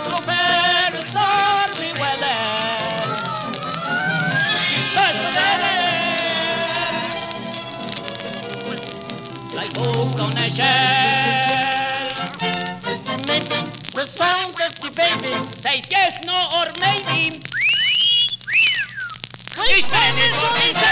through 0.05 0.25
very 0.25 1.03
stormy 1.11 1.91
weather. 1.99 2.41
Like 9.53 9.75
hook 9.75 10.19
on 10.19 10.37
a 10.37 10.49
shell. 10.55 11.42
The 14.03 14.17
sound 14.17 14.59
of 14.59 14.75
the 14.81 14.91
baby 14.91 15.31
says 15.61 15.85
yes, 15.89 16.25
no, 16.25 16.49
or 16.51 16.65
maybe. 16.77 17.41
He's 19.55 19.85
standing 19.85 20.33
for 20.41 20.53
himself. 20.59 20.83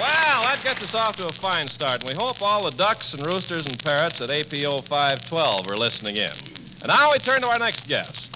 Well, 0.00 0.42
that 0.44 0.60
gets 0.64 0.82
us 0.84 0.94
off 0.94 1.16
to 1.16 1.26
a 1.26 1.32
fine 1.34 1.68
start, 1.68 2.00
and 2.00 2.08
we 2.08 2.14
hope 2.14 2.40
all 2.40 2.64
the 2.64 2.74
ducks 2.78 3.12
and 3.12 3.26
roosters 3.26 3.66
and 3.66 3.78
parrots 3.78 4.22
at 4.22 4.30
APO 4.30 4.80
512 4.88 5.66
are 5.68 5.76
listening 5.76 6.16
in. 6.16 6.32
And 6.80 6.86
now 6.86 7.12
we 7.12 7.18
turn 7.18 7.42
to 7.42 7.48
our 7.48 7.58
next 7.58 7.86
guest. 7.86 8.35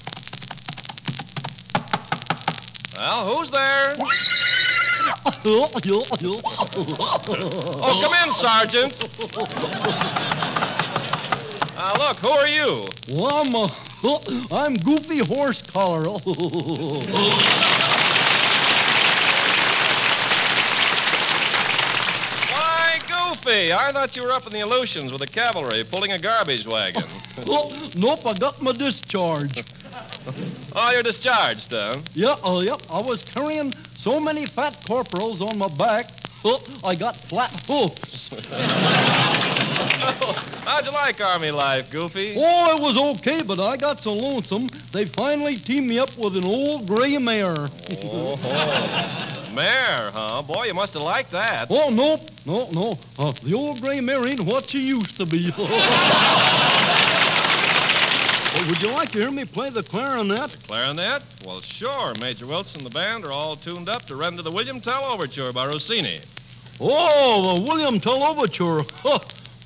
Well, 3.00 3.34
who's 3.34 3.50
there? 3.50 3.96
Oh, 7.82 8.00
come 8.02 8.12
in, 8.12 8.34
Sergeant. 8.34 8.92
Uh, 11.78 11.96
look, 11.98 12.18
who 12.18 12.28
are 12.28 12.46
you? 12.46 12.90
Well, 13.08 13.36
I'm, 13.36 13.54
uh, 13.54 13.70
I'm 14.54 14.76
Goofy 14.76 15.20
Horse 15.20 15.62
Collar. 15.72 16.04
I 23.50 23.90
thought 23.92 24.14
you 24.14 24.22
were 24.22 24.30
up 24.30 24.46
in 24.46 24.52
the 24.52 24.60
Aleutians 24.60 25.10
with 25.10 25.20
the 25.20 25.26
cavalry 25.26 25.84
pulling 25.90 26.12
a 26.12 26.20
garbage 26.20 26.66
wagon. 26.66 27.02
nope, 27.96 28.24
I 28.24 28.38
got 28.38 28.62
my 28.62 28.70
discharge. 28.70 29.58
oh, 30.72 30.90
you're 30.92 31.02
discharged, 31.02 31.66
huh? 31.70 32.00
Yeah, 32.14 32.36
uh, 32.44 32.60
yep, 32.60 32.80
I 32.88 33.00
was 33.00 33.24
carrying 33.34 33.72
so 34.02 34.20
many 34.20 34.46
fat 34.46 34.76
corporals 34.86 35.40
on 35.40 35.58
my 35.58 35.66
back, 35.66 36.06
oh, 36.44 36.60
I 36.84 36.94
got 36.94 37.16
flat 37.28 37.50
hoofs. 37.66 38.30
How'd 40.64 40.86
you 40.86 40.92
like 40.92 41.20
Army 41.20 41.50
life, 41.50 41.86
Goofy? 41.90 42.34
Oh, 42.36 42.76
it 42.76 42.80
was 42.80 43.18
okay, 43.18 43.42
but 43.42 43.60
I 43.60 43.76
got 43.76 44.00
so 44.00 44.12
lonesome, 44.12 44.68
they 44.92 45.06
finally 45.06 45.58
teamed 45.58 45.88
me 45.88 45.98
up 45.98 46.10
with 46.18 46.36
an 46.36 46.44
old 46.44 46.86
gray 46.86 47.18
mare. 47.18 47.68
Oh, 48.02 48.36
mare, 49.54 50.10
huh? 50.10 50.42
Boy, 50.46 50.66
you 50.66 50.74
must 50.74 50.94
have 50.94 51.02
liked 51.02 51.32
that. 51.32 51.68
Oh, 51.70 51.90
nope, 51.90 52.20
no, 52.46 52.70
no. 52.70 52.98
Uh, 53.18 53.32
the 53.44 53.52
old 53.52 53.82
gray 53.82 54.00
mare 54.00 54.26
ain't 54.26 54.44
what 54.44 54.70
she 54.70 54.78
used 54.78 55.16
to 55.18 55.26
be. 55.26 55.52
Oh, 58.52 58.66
would 58.66 58.82
you 58.82 58.90
like 58.90 59.12
to 59.12 59.18
hear 59.18 59.30
me 59.30 59.44
play 59.44 59.70
the 59.70 59.84
clarinet? 59.84 60.50
The 60.50 60.58
Clarinet? 60.66 61.22
Well, 61.46 61.60
sure. 61.60 62.14
Major 62.16 62.46
Willson 62.46 62.78
and 62.78 62.86
the 62.86 62.90
band 62.90 63.24
are 63.24 63.30
all 63.30 63.56
tuned 63.56 63.88
up 63.88 64.02
to 64.06 64.16
render 64.16 64.42
the 64.42 64.50
William 64.50 64.80
Tell 64.80 65.04
Overture 65.04 65.52
by 65.52 65.66
Rossini. 65.66 66.20
Oh, 66.80 67.54
the 67.54 67.60
William 67.62 68.00
Tell 68.00 68.24
Overture. 68.24 68.82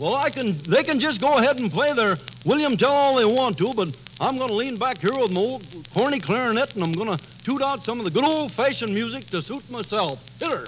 well, 0.05 0.17
I 0.17 0.29
can. 0.29 0.63
They 0.69 0.85
can 0.85 1.01
just 1.01 1.19
go 1.19 1.39
ahead 1.39 1.57
and 1.57 1.73
play 1.73 1.95
their 1.95 2.19
William 2.45 2.77
Tell 2.77 2.93
all 2.93 3.17
they 3.17 3.25
want 3.25 3.57
to, 3.57 3.73
but 3.73 3.89
I'm 4.21 4.37
going 4.37 4.51
to 4.51 4.55
lean 4.55 4.79
back 4.79 4.99
here 4.99 5.19
with 5.19 5.31
my 5.31 5.41
old 5.41 5.67
corny 5.95 6.21
clarinet, 6.21 6.75
and 6.75 6.85
I'm 6.85 6.93
going 6.93 7.17
to 7.17 7.25
toot 7.43 7.63
out 7.63 7.85
some 7.85 8.01
of 8.01 8.05
the 8.05 8.11
good 8.11 8.23
old-fashioned 8.23 8.93
music 8.93 9.29
to 9.29 9.41
suit 9.41 9.69
myself. 9.71 10.19
Hit 10.39 10.51
her. 10.51 10.67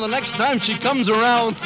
The 0.00 0.08
next 0.08 0.30
time 0.32 0.58
she 0.58 0.78
comes 0.78 1.08
around. 1.08 1.56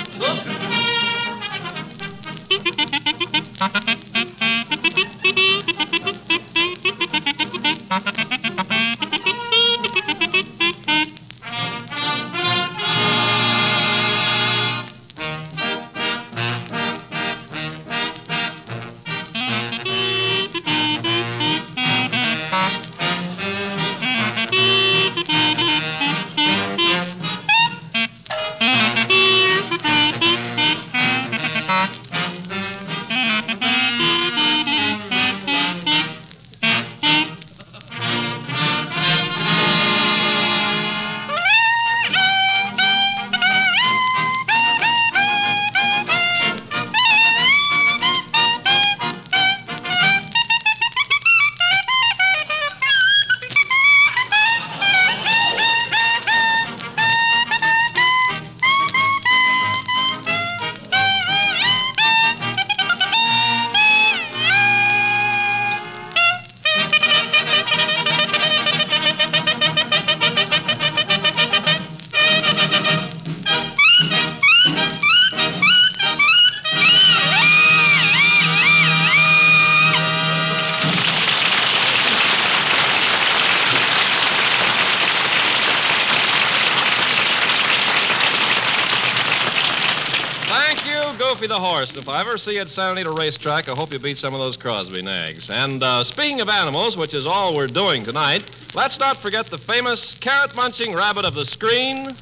Ever 92.34 92.38
see 92.40 92.54
you 92.54 92.62
at 92.62 92.68
Santa 92.70 92.90
Anita 92.90 93.12
Racetrack, 93.12 93.68
I 93.68 93.76
hope 93.76 93.92
you 93.92 94.00
beat 94.00 94.18
some 94.18 94.34
of 94.34 94.40
those 94.40 94.56
Crosby 94.56 95.02
nags. 95.02 95.48
And 95.48 95.84
uh, 95.84 96.02
speaking 96.02 96.40
of 96.40 96.48
animals, 96.48 96.96
which 96.96 97.14
is 97.14 97.28
all 97.28 97.54
we're 97.54 97.68
doing 97.68 98.04
tonight, 98.04 98.42
let's 98.74 98.98
not 98.98 99.22
forget 99.22 99.50
the 99.50 99.58
famous 99.58 100.16
carrot 100.20 100.52
munching 100.56 100.96
rabbit 100.96 101.24
of 101.24 101.34
the 101.34 101.44
screen, 101.44 102.16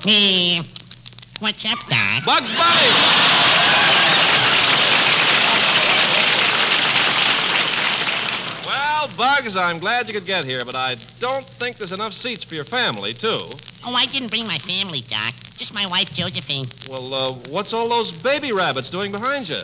Hey, 0.00 0.62
what's 1.40 1.62
up, 1.66 1.78
Doc? 1.90 2.24
Bugs 2.24 2.50
Bunny. 2.52 2.88
Well, 8.64 9.05
Bugs, 9.16 9.56
I'm 9.56 9.78
glad 9.78 10.08
you 10.08 10.14
could 10.14 10.26
get 10.26 10.44
here, 10.44 10.64
but 10.64 10.76
I 10.76 10.96
don't 11.20 11.46
think 11.58 11.78
there's 11.78 11.92
enough 11.92 12.12
seats 12.12 12.44
for 12.44 12.54
your 12.54 12.64
family, 12.66 13.14
too. 13.14 13.50
Oh, 13.84 13.94
I 13.94 14.06
didn't 14.06 14.28
bring 14.28 14.46
my 14.46 14.58
family, 14.58 15.04
Doc. 15.08 15.34
Just 15.56 15.72
my 15.72 15.86
wife, 15.86 16.08
Josephine. 16.12 16.70
Well, 16.88 17.14
uh, 17.14 17.32
what's 17.48 17.72
all 17.72 17.88
those 17.88 18.12
baby 18.22 18.52
rabbits 18.52 18.90
doing 18.90 19.12
behind 19.12 19.48
you? 19.48 19.62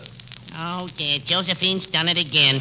Oh, 0.54 0.88
dear. 0.96 1.18
Josephine's 1.18 1.86
done 1.86 2.08
it 2.08 2.16
again. 2.16 2.60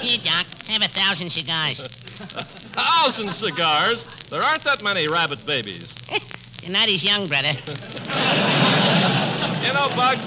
Here, 0.00 0.18
Doc. 0.24 0.46
Have 0.66 0.82
a 0.82 0.88
thousand 0.88 1.30
cigars. 1.30 1.80
a 2.20 2.46
Thousand 2.74 3.32
cigars. 3.34 4.04
There 4.30 4.42
aren't 4.42 4.64
that 4.64 4.82
many 4.82 5.08
rabbit 5.08 5.44
babies. 5.44 5.92
You're 6.62 6.72
not 6.72 6.88
as 6.88 7.02
young, 7.02 7.28
brother. 7.28 7.54
You 9.60 9.74
know, 9.74 9.90
Bugs. 9.94 10.24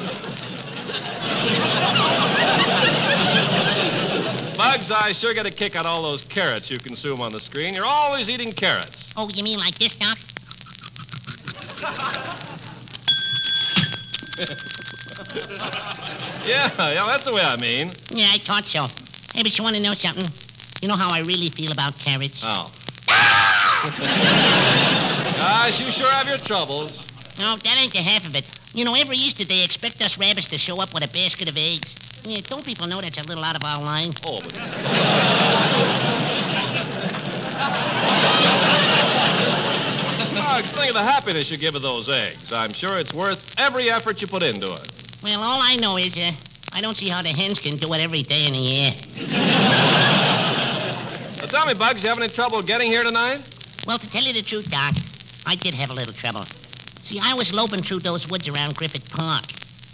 Bugs, 4.58 4.92
I 4.92 5.14
sure 5.14 5.34
get 5.34 5.46
a 5.46 5.52
kick 5.52 5.76
out 5.76 5.86
of 5.86 5.92
all 5.92 6.04
those 6.04 6.24
carrots 6.30 6.70
you 6.70 6.80
consume 6.80 7.22
on 7.22 7.32
the 7.32 7.40
screen. 7.40 7.74
You're 7.74 7.86
always 7.86 8.30
eating 8.30 8.52
carrots. 8.54 8.96
Oh, 9.16 9.30
you 9.30 9.44
mean 9.44 9.60
like 9.60 9.78
this, 9.80 9.94
Doc? 9.96 10.18
Yeah, 16.46 16.92
yeah, 16.92 17.06
that's 17.08 17.24
the 17.24 17.32
way 17.32 17.42
I 17.42 17.56
mean. 17.56 17.96
Yeah, 18.10 18.32
I 18.34 18.40
thought 18.46 18.66
so. 18.66 18.88
Hey, 19.34 19.44
but 19.44 19.58
you 19.58 19.64
want 19.64 19.78
to 19.78 19.82
know 19.82 19.94
something? 19.94 20.28
You 20.82 20.88
know 20.90 20.98
how 20.98 21.10
I 21.10 21.20
really 21.20 21.50
feel 21.50 21.72
about 21.72 21.98
carrots? 22.00 22.42
Oh. 22.44 22.70
Gosh, 25.38 25.80
you 25.80 25.92
sure 25.94 26.12
have 26.12 26.28
your 26.28 26.40
troubles. 26.40 26.92
No, 27.38 27.56
that 27.56 27.78
ain't 27.78 27.94
the 27.94 28.02
half 28.02 28.26
of 28.26 28.36
it. 28.36 28.44
You 28.74 28.84
know, 28.84 28.94
every 28.94 29.18
Easter 29.18 29.46
they 29.46 29.64
expect 29.64 30.02
us 30.02 30.18
rabbits 30.18 30.48
to 30.48 30.58
show 30.58 30.82
up 30.82 30.94
with 30.94 31.04
a 31.04 31.08
basket 31.08 31.48
of 31.48 31.56
eggs. 31.56 31.96
Yeah, 32.26 32.42
don't 32.42 32.64
people 32.64 32.88
know 32.88 33.02
that's 33.02 33.18
a 33.18 33.24
little 33.24 33.44
out 33.44 33.56
of 33.56 33.64
our 33.64 33.82
line? 33.82 34.14
Oh, 34.24 34.42
but... 34.42 34.54
Bugs, 40.34 40.70
think 40.72 40.90
of 40.90 40.94
the 40.94 41.04
happiness 41.04 41.50
you 41.50 41.58
give 41.58 41.76
of 41.76 41.82
those 41.82 42.08
eggs. 42.08 42.52
I'm 42.52 42.74
sure 42.74 42.98
it's 43.00 43.14
worth 43.14 43.40
every 43.58 43.90
effort 43.90 44.22
you 44.22 44.28
put 44.28 44.44
into 44.44 44.74
it. 44.74 44.92
Well, 45.22 45.42
all 45.42 45.60
I 45.62 45.76
know 45.76 45.98
is 45.98 46.16
uh, 46.16 46.32
I 46.72 46.80
don't 46.80 46.96
see 46.96 47.10
how 47.10 47.22
the 47.22 47.32
hens 47.34 47.60
can 47.60 47.78
do 47.78 47.92
it 47.94 48.00
every 48.00 48.24
day 48.24 48.46
in 48.46 48.54
the 48.54 48.60
year. 48.60 48.94
Now, 51.44 51.50
tell 51.50 51.66
me, 51.66 51.74
Bugs, 51.74 52.02
you 52.02 52.08
have 52.08 52.18
any 52.18 52.34
trouble 52.34 52.62
getting 52.62 52.90
here 52.90 53.04
tonight? 53.04 53.44
Well, 53.86 54.00
to 54.00 54.10
tell 54.12 54.24
you 54.24 54.32
the 54.32 54.44
truth, 54.44 54.72
Doc, 54.72 54.96
I 55.46 55.56
did 55.56 55.74
have 55.74 55.90
a 55.90 55.94
little 55.94 56.14
trouble. 56.14 56.46
See, 57.04 57.20
I 57.22 57.34
was 57.34 57.52
loping 57.52 57.84
through 57.84 58.00
those 58.00 58.26
woods 58.30 58.48
around 58.48 58.76
Griffith 58.76 59.10
Park. 59.10 59.44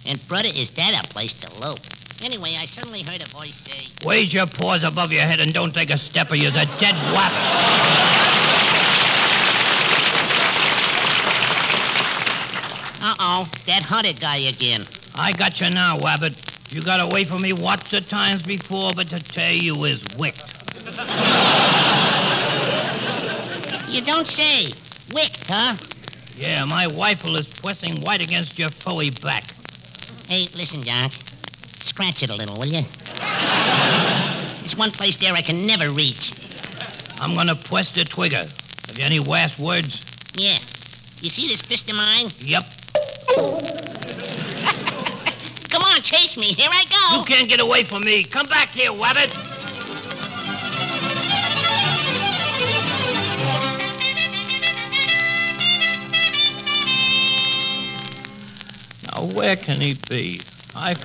And, 0.05 0.21
brother, 0.27 0.49
is 0.53 0.69
that 0.75 1.03
a 1.03 1.07
place 1.07 1.33
to 1.41 1.51
lope? 1.55 1.79
Anyway, 2.21 2.57
I 2.59 2.65
suddenly 2.65 3.01
heard 3.01 3.21
a 3.21 3.29
voice 3.29 3.53
say, 3.65 3.87
Raise 4.05 4.33
your 4.33 4.45
paws 4.45 4.83
above 4.83 5.11
your 5.11 5.21
head 5.21 5.39
and 5.39 5.53
don't 5.53 5.73
take 5.73 5.89
a 5.89 5.97
step 5.97 6.29
or 6.29 6.35
you're 6.35 6.51
a 6.51 6.65
dead 6.65 6.95
whap. 7.13 7.31
uh-oh, 13.01 13.47
that 13.67 13.83
hunted 13.83 14.19
guy 14.19 14.37
again. 14.37 14.85
I 15.15 15.31
got 15.31 15.61
you 15.61 15.69
now, 15.69 15.97
Wabbit. 15.97 16.35
You 16.69 16.83
got 16.83 16.99
away 16.99 17.23
from 17.25 17.41
me 17.41 17.53
lots 17.53 17.93
of 17.93 18.07
times 18.09 18.43
before, 18.43 18.93
but 18.93 19.09
today 19.09 19.55
you 19.55 19.81
is 19.85 20.01
wicked. 20.17 20.43
You 23.87 24.05
don't 24.05 24.27
say. 24.27 24.73
Wicked, 25.13 25.45
huh? 25.47 25.77
Yeah, 26.35 26.65
my 26.65 26.85
rifle 26.85 27.37
is 27.37 27.47
pressing 27.61 28.01
white 28.01 28.21
against 28.21 28.59
your 28.59 28.71
furry 28.83 29.09
back. 29.09 29.45
Hey, 30.27 30.47
listen, 30.53 30.83
Doc. 30.83 31.11
Scratch 31.81 32.23
it 32.23 32.29
a 32.29 32.35
little, 32.35 32.57
will 32.57 32.67
you? 32.67 32.83
There's 34.59 34.75
one 34.75 34.91
place 34.91 35.17
there 35.17 35.33
I 35.33 35.41
can 35.41 35.65
never 35.65 35.91
reach. 35.91 36.33
I'm 37.17 37.35
gonna 37.35 37.55
press 37.55 37.87
the 37.95 38.05
trigger. 38.05 38.47
Have 38.87 38.97
you 38.97 39.03
any 39.03 39.19
last 39.19 39.59
words? 39.59 40.01
Yeah. 40.33 40.59
You 41.21 41.29
see 41.29 41.47
this 41.47 41.61
fist 41.61 41.89
of 41.89 41.95
mine? 41.95 42.31
Yep. 42.39 42.63
Come 45.69 45.83
on, 45.83 46.01
chase 46.01 46.35
me. 46.37 46.53
Here 46.53 46.69
I 46.71 46.85
go. 46.85 47.19
You 47.19 47.25
can't 47.25 47.49
get 47.49 47.59
away 47.59 47.83
from 47.85 48.03
me. 48.03 48.23
Come 48.23 48.47
back 48.47 48.69
here, 48.69 48.91
Wabbit. 48.91 49.33
Now, 59.03 59.25
where 59.35 59.55
can 59.55 59.81
he 59.81 59.99
be? 60.09 60.41
I, 60.73 60.95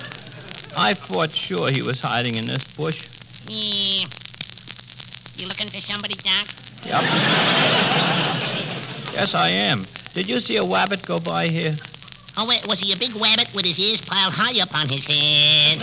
I 0.77 0.95
thought 0.95 1.31
sure 1.31 1.71
he 1.71 1.83
was 1.83 1.99
hiding 2.01 2.37
in 2.37 2.47
this 2.47 2.65
bush. 2.77 3.03
Yeah. 3.47 4.09
You 5.37 5.47
looking 5.47 5.71
for 5.71 5.81
somebody, 5.81 6.15
Doc? 6.15 6.49
Yep. 6.85 7.03
yes, 9.15 9.35
I 9.35 9.49
am. 9.51 9.87
Did 10.15 10.29
you 10.29 10.41
see 10.41 10.57
a 10.57 10.65
wabbit 10.65 11.07
go 11.07 11.19
by 11.19 11.49
here? 11.49 11.77
Oh, 12.37 12.47
wait, 12.47 12.67
was 12.67 12.81
he 12.81 12.93
a 12.93 12.97
big 12.97 13.15
rabbit 13.17 13.49
with 13.55 13.65
his 13.65 13.79
ears 13.79 14.01
piled 14.01 14.33
high 14.33 14.61
up 14.61 14.75
on 14.75 14.89
his 14.89 15.05
head? 15.05 15.79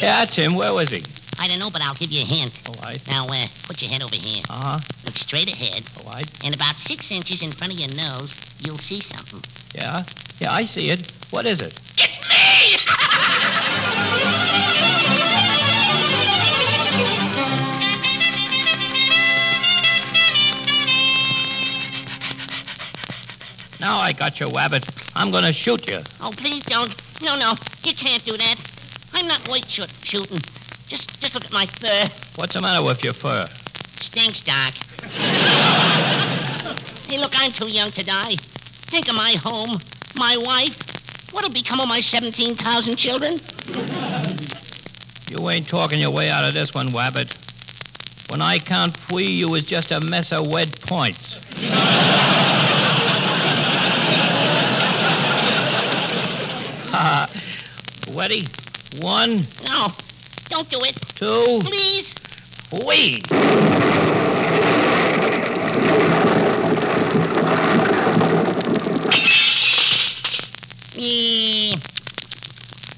Yeah, 0.00 0.24
that's 0.24 0.34
him. 0.34 0.54
Where 0.54 0.72
was 0.72 0.88
he? 0.88 1.04
I 1.38 1.48
don't 1.48 1.58
know, 1.58 1.70
but 1.70 1.80
I'll 1.82 1.94
give 1.94 2.10
you 2.10 2.22
a 2.22 2.26
hint. 2.26 2.52
All 2.66 2.74
right. 2.82 3.00
Now, 3.06 3.26
uh, 3.26 3.46
put 3.66 3.80
your 3.80 3.90
head 3.90 4.02
over 4.02 4.14
here. 4.14 4.42
Uh-huh. 4.48 4.78
Look 5.04 5.16
straight 5.16 5.48
ahead. 5.48 5.84
All 5.96 6.10
right. 6.10 6.30
And 6.42 6.54
about 6.54 6.76
six 6.86 7.10
inches 7.10 7.40
in 7.42 7.52
front 7.52 7.72
of 7.72 7.78
your 7.78 7.88
nose, 7.88 8.34
you'll 8.58 8.78
see 8.78 9.00
something. 9.02 9.42
Yeah? 9.74 10.04
Yeah, 10.38 10.52
I 10.52 10.66
see 10.66 10.90
it. 10.90 11.10
What 11.30 11.46
is 11.46 11.60
it? 11.60 11.80
It's! 11.96 12.19
Now 23.80 23.98
I 23.98 24.12
got 24.12 24.38
you, 24.40 24.46
Wabbit. 24.46 24.84
I'm 25.14 25.30
gonna 25.30 25.52
shoot 25.52 25.86
you. 25.88 26.00
Oh, 26.20 26.32
please 26.36 26.62
don't. 26.66 26.92
No, 27.22 27.36
no. 27.36 27.54
You 27.82 27.94
can't 27.94 28.24
do 28.24 28.36
that. 28.36 28.56
I'm 29.12 29.26
not 29.26 29.48
white 29.48 29.70
shoot- 29.70 29.90
shooting. 30.02 30.40
Just, 30.88 31.08
just 31.20 31.34
look 31.34 31.44
at 31.44 31.52
my 31.52 31.66
fur. 31.80 32.10
What's 32.36 32.52
the 32.54 32.60
matter 32.60 32.82
with 32.84 33.02
your 33.02 33.14
fur? 33.14 33.48
Stinks, 34.02 34.40
Doc. 34.44 34.74
hey, 37.06 37.18
look, 37.18 37.32
I'm 37.34 37.52
too 37.52 37.68
young 37.68 37.90
to 37.92 38.02
die. 38.02 38.36
Think 38.90 39.08
of 39.08 39.14
my 39.14 39.32
home, 39.32 39.80
my 40.14 40.36
wife. 40.36 40.76
What'll 41.32 41.50
become 41.50 41.80
of 41.80 41.88
my 41.88 42.00
17,000 42.00 42.96
children? 42.96 43.40
You 45.28 45.48
ain't 45.48 45.68
talking 45.68 46.00
your 46.00 46.10
way 46.10 46.28
out 46.28 46.44
of 46.44 46.54
this 46.54 46.74
one, 46.74 46.90
Wabbit. 46.90 47.32
When 48.28 48.42
I 48.42 48.58
count 48.58 48.96
three, 49.08 49.28
you 49.30 49.48
was 49.48 49.64
just 49.64 49.90
a 49.90 50.00
mess 50.00 50.32
of 50.32 50.48
wed 50.48 50.80
points. 50.82 51.20
Ready? 58.08 58.48
One, 58.98 59.46
No, 59.62 59.92
don't 60.48 60.68
do 60.68 60.82
it. 60.82 60.96
two, 61.16 61.60
Please. 61.62 62.12
three. 62.70 63.22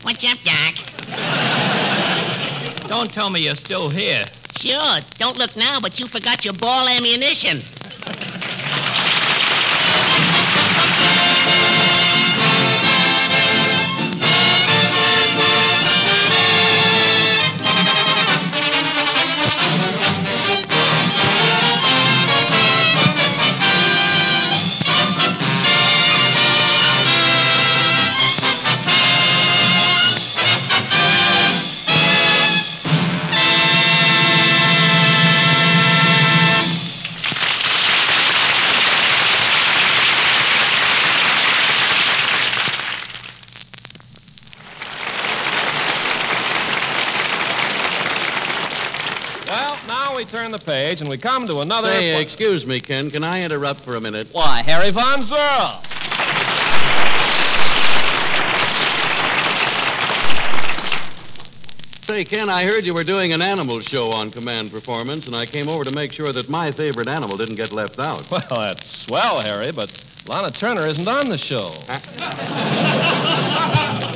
What's 0.02 0.24
up, 0.24 0.38
Doc? 0.44 0.74
Don't 2.88 3.12
tell 3.12 3.30
me 3.30 3.42
you're 3.42 3.54
still 3.54 3.90
here. 3.90 4.26
Sure, 4.56 4.98
don't 5.20 5.36
look 5.36 5.54
now, 5.54 5.78
but 5.78 6.00
you 6.00 6.08
forgot 6.08 6.44
your 6.44 6.54
ball 6.54 6.88
ammunition. 6.88 7.62
Page 50.92 51.00
and 51.00 51.08
we 51.08 51.16
come 51.16 51.46
to 51.46 51.60
another. 51.60 51.88
Say, 51.88 52.20
excuse 52.20 52.66
me, 52.66 52.78
Ken. 52.78 53.10
Can 53.10 53.24
I 53.24 53.42
interrupt 53.42 53.80
for 53.82 53.96
a 53.96 54.00
minute? 54.00 54.28
Why, 54.32 54.62
Harry 54.62 54.90
Von 54.90 55.26
Zell. 55.26 55.82
Say, 62.06 62.26
Ken, 62.26 62.50
I 62.50 62.64
heard 62.64 62.84
you 62.84 62.92
were 62.92 63.04
doing 63.04 63.32
an 63.32 63.40
animal 63.40 63.80
show 63.80 64.10
on 64.10 64.30
Command 64.30 64.70
Performance, 64.70 65.26
and 65.26 65.34
I 65.34 65.46
came 65.46 65.66
over 65.66 65.82
to 65.82 65.90
make 65.90 66.12
sure 66.12 66.30
that 66.30 66.50
my 66.50 66.70
favorite 66.70 67.08
animal 67.08 67.38
didn't 67.38 67.56
get 67.56 67.72
left 67.72 67.98
out. 67.98 68.30
Well, 68.30 68.42
that's 68.50 69.06
swell, 69.06 69.40
Harry, 69.40 69.72
but 69.72 69.90
Lana 70.26 70.50
Turner 70.50 70.86
isn't 70.88 71.08
on 71.08 71.30
the 71.30 71.38
show. 71.38 71.70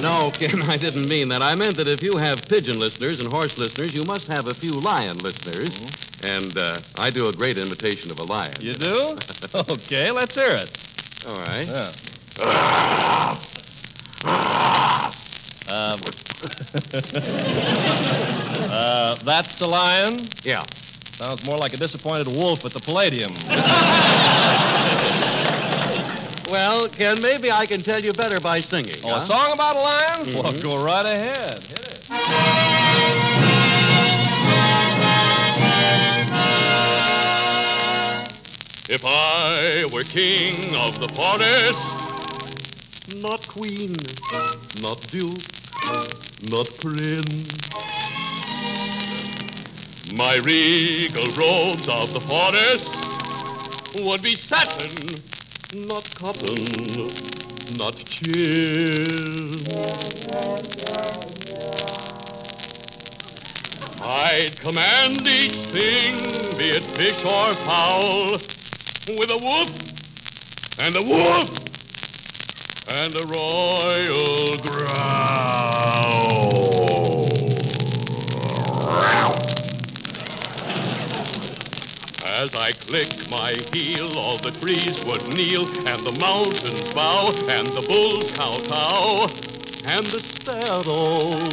No, 0.02 0.30
Ken, 0.30 0.60
I 0.60 0.76
didn't 0.76 1.08
mean 1.08 1.30
that. 1.30 1.40
I 1.40 1.54
meant 1.54 1.78
that 1.78 1.88
if 1.88 2.02
you 2.02 2.18
have 2.18 2.42
pigeon 2.50 2.78
listeners 2.78 3.18
and 3.18 3.28
horse 3.28 3.56
listeners, 3.56 3.94
you 3.94 4.04
must 4.04 4.26
have 4.26 4.46
a 4.46 4.54
few 4.54 4.72
lion 4.72 5.16
listeners. 5.16 5.70
Mm-hmm. 5.70 6.05
And 6.26 6.58
uh, 6.58 6.80
I 6.96 7.10
do 7.10 7.28
a 7.28 7.32
great 7.32 7.56
imitation 7.56 8.10
of 8.10 8.18
a 8.18 8.24
lion. 8.24 8.56
You 8.60 8.74
do? 8.74 9.18
okay, 9.54 10.10
let's 10.10 10.34
hear 10.34 10.50
it. 10.56 10.76
All 11.24 11.38
right. 11.38 11.66
Yeah. 11.68 11.92
um, 15.68 16.02
uh, 18.70 19.22
that's 19.24 19.60
a 19.60 19.66
lion? 19.66 20.28
Yeah. 20.42 20.66
Sounds 21.16 21.44
more 21.44 21.56
like 21.56 21.72
a 21.74 21.76
disappointed 21.76 22.26
wolf 22.26 22.64
at 22.64 22.72
the 22.72 22.80
Palladium. 22.80 23.32
Well, 26.48 26.88
Ken, 26.88 27.20
maybe 27.20 27.50
I 27.50 27.66
can 27.66 27.82
tell 27.82 28.02
you 28.02 28.12
better 28.12 28.38
by 28.38 28.60
singing. 28.60 29.00
Oh, 29.02 29.08
huh? 29.08 29.24
a 29.24 29.26
song 29.26 29.52
about 29.52 29.74
a 29.74 29.80
lion? 29.80 30.32
Well, 30.32 30.52
Mhm. 30.52 30.62
go 30.62 30.76
right 30.76 31.04
ahead. 31.04 31.64
Hit 31.64 31.80
it. 31.80 32.75
If 38.88 39.04
I 39.04 39.84
were 39.86 40.04
king 40.04 40.76
of 40.76 41.00
the 41.00 41.08
forest, 41.08 41.80
not 43.08 43.48
queen, 43.48 43.96
not 44.80 45.10
duke, 45.10 45.42
not 46.44 46.68
prince. 46.78 47.48
My 50.12 50.36
regal 50.36 51.34
robes 51.34 51.88
of 51.88 52.12
the 52.12 52.20
forest 52.28 52.86
would 54.06 54.22
be 54.22 54.36
satin, 54.36 55.20
not 55.72 56.04
cotton, 56.14 57.10
not 57.76 57.96
chin. 58.06 59.66
I'd 64.00 64.56
command 64.60 65.26
each 65.26 65.72
thing, 65.72 66.56
be 66.56 66.70
it 66.70 66.84
fish 66.96 67.24
or 67.24 67.54
fowl, 67.66 68.38
with 69.08 69.30
a 69.30 69.38
whoop 69.38 69.70
and 70.78 70.96
a 70.96 71.02
whoop 71.02 71.60
and 72.88 73.14
a 73.16 73.24
royal 73.24 74.58
growl. 74.58 75.76
As 82.24 82.52
I 82.54 82.72
click 82.72 83.30
my 83.30 83.52
heel, 83.72 84.18
all 84.18 84.38
the 84.38 84.50
trees 84.60 85.00
would 85.04 85.28
kneel, 85.28 85.68
and 85.86 86.04
the 86.04 86.12
mountains 86.12 86.92
bow, 86.92 87.32
and 87.48 87.68
the 87.68 87.82
bulls 87.82 88.32
kowtow, 88.32 89.28
and 89.84 90.06
the 90.06 90.20
sparrows 90.40 91.52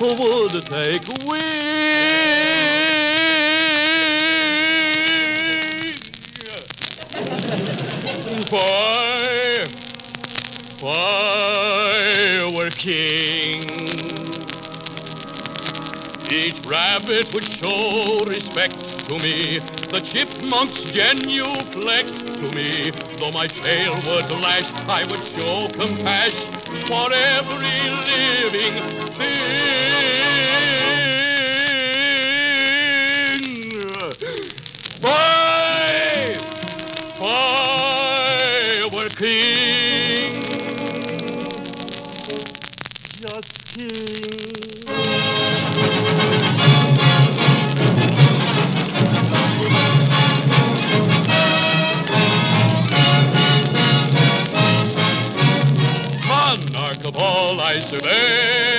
would 0.00 0.66
take 0.66 1.08
wing. 1.26 2.83
Why, 8.50 9.68
why 10.80 12.52
we're 12.54 12.70
king. 12.70 13.64
Each 16.30 16.66
rabbit 16.66 17.32
would 17.32 17.44
show 17.44 18.24
respect 18.26 18.78
to 19.06 19.18
me. 19.18 19.60
The 19.90 20.00
chipmunks 20.00 20.80
genuflect 20.92 22.08
to 22.08 22.50
me. 22.54 22.90
Though 23.18 23.32
my 23.32 23.46
tail 23.46 23.94
would 23.94 24.30
lash, 24.30 24.70
I 24.88 25.04
would 25.04 25.24
show 25.34 25.68
compassion 25.72 26.60
for 26.86 27.12
every 27.12 27.90
living 28.10 28.74
thing. 29.14 29.64
Why, 35.00 35.33
monarch 56.26 57.04
of 57.04 57.16
all 57.16 57.60
I 57.60 57.80
survey. 57.90 58.73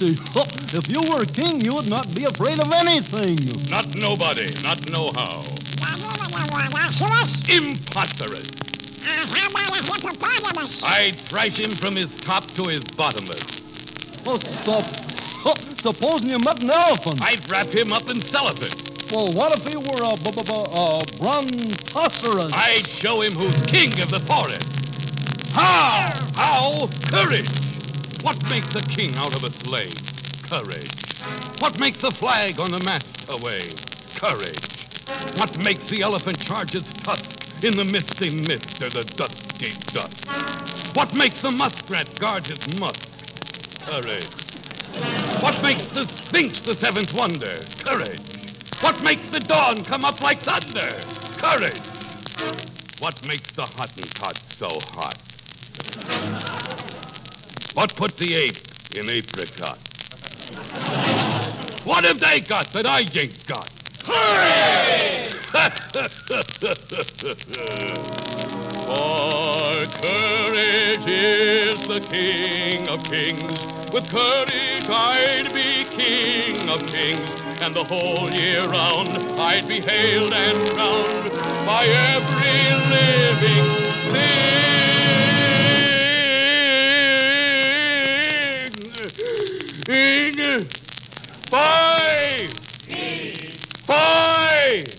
Majesty, 0.00 0.20
if 0.76 0.88
you 0.88 1.02
were 1.10 1.24
king, 1.24 1.60
you 1.60 1.74
would 1.74 1.86
not 1.86 2.14
be 2.14 2.24
afraid 2.24 2.60
of 2.60 2.70
anything. 2.72 3.68
Not 3.68 3.88
nobody, 3.94 4.54
not 4.62 4.88
know 4.88 5.10
how. 5.12 5.42
Imposterous. 7.48 8.48
I'd 10.82 11.16
thrash 11.28 11.58
him 11.58 11.76
from 11.76 11.96
his 11.96 12.08
top 12.22 12.46
to 12.56 12.64
his 12.66 12.82
bottomless. 12.96 13.42
Oh, 14.26 14.38
stop. 14.62 14.84
Oh, 15.48 15.54
supposing 15.80 16.28
you 16.28 16.40
met 16.40 16.60
an 16.60 16.70
elephant. 16.70 17.22
I'd 17.22 17.48
wrap 17.48 17.68
him 17.68 17.92
up 17.92 18.08
in 18.08 18.20
cellophane. 18.32 18.72
Well, 19.12 19.32
what 19.32 19.56
if 19.56 19.64
he 19.64 19.76
were 19.76 20.02
a, 20.02 20.16
b- 20.16 20.32
b- 20.32 20.42
b- 20.42 20.52
a 20.52 21.04
brontosaurus? 21.18 22.52
I'd 22.52 22.88
show 22.88 23.20
him 23.20 23.34
who's 23.34 23.54
king 23.70 24.00
of 24.00 24.10
the 24.10 24.18
forest. 24.26 24.66
How? 25.52 26.28
How? 26.34 26.88
Courage. 27.08 27.48
What 28.26 28.42
makes 28.48 28.74
a 28.74 28.82
king 28.82 29.14
out 29.14 29.36
of 29.36 29.44
a 29.44 29.52
slave? 29.60 29.94
Courage. 30.48 30.90
What 31.60 31.78
makes 31.78 31.98
the 32.02 32.10
flag 32.10 32.58
on 32.58 32.72
the 32.72 32.80
mast 32.80 33.06
away? 33.28 33.76
Courage. 34.16 34.68
What 35.36 35.56
makes 35.58 35.88
the 35.88 36.02
elephant 36.02 36.40
charge 36.40 36.74
its 36.74 36.92
tusk 37.04 37.30
in 37.62 37.76
the 37.76 37.84
misty 37.84 38.30
mist 38.30 38.82
or 38.82 38.90
the 38.90 39.04
dusty 39.04 39.74
dust? 39.92 40.26
What 40.96 41.14
makes 41.14 41.40
the 41.40 41.52
muskrat 41.52 42.18
guard 42.18 42.48
its 42.48 42.66
musk? 42.76 42.98
Courage. 43.82 44.26
What 45.40 45.62
makes 45.62 45.86
the 45.94 46.08
sphinx 46.26 46.60
the 46.62 46.74
seventh 46.80 47.14
wonder? 47.14 47.64
Courage. 47.84 48.20
What 48.80 49.04
makes 49.04 49.30
the 49.30 49.38
dawn 49.38 49.84
come 49.84 50.04
up 50.04 50.20
like 50.20 50.42
thunder? 50.42 51.00
Courage. 51.38 51.80
What 52.98 53.24
makes 53.24 53.54
the 53.54 53.66
Hottentot 53.66 54.36
so 54.58 54.80
hot? 54.80 55.16
What 57.76 57.94
put 57.94 58.16
the 58.16 58.34
ape 58.34 58.56
in 58.92 59.10
apricot? 59.10 59.78
What 61.84 62.04
have 62.04 62.20
they 62.20 62.40
got 62.40 62.72
that 62.72 62.86
I 62.86 63.00
ain't 63.00 63.46
got? 63.46 63.70
Hooray! 64.02 65.28
For 68.86 69.86
courage 70.00 71.06
is 71.06 71.86
the 71.86 72.00
king 72.08 72.88
of 72.88 73.04
kings. 73.04 73.60
With 73.92 74.08
courage 74.08 74.88
I'd 74.88 75.52
be 75.52 75.84
king 75.94 76.70
of 76.70 76.80
kings. 76.86 77.28
And 77.60 77.76
the 77.76 77.84
whole 77.84 78.32
year 78.32 78.66
round 78.66 79.18
I'd 79.38 79.68
be 79.68 79.82
hailed 79.82 80.32
and 80.32 80.70
crowned 80.70 81.30
by 81.66 81.84
every 81.84 82.72
living 82.88 84.14
thing. 84.14 84.85
Bye! 89.86 90.66
Bye! 93.86 94.96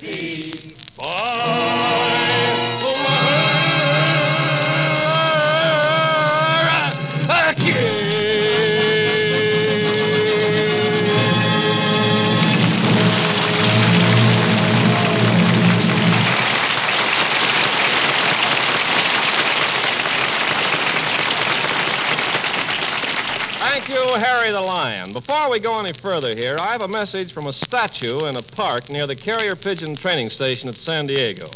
We 25.58 25.64
go 25.64 25.80
any 25.80 25.94
further 25.94 26.36
here, 26.36 26.60
I 26.60 26.72
have 26.72 26.82
a 26.82 26.88
message 26.88 27.34
from 27.34 27.48
a 27.48 27.54
statue 27.54 28.26
in 28.26 28.36
a 28.36 28.44
park 28.44 28.90
near 28.92 29.08
the 29.08 29.16
Carrier 29.16 29.56
Pigeon 29.56 29.96
Training 29.96 30.30
Station 30.30 30.70
at 30.70 30.76
San 30.76 31.08
Diego. 31.08 31.50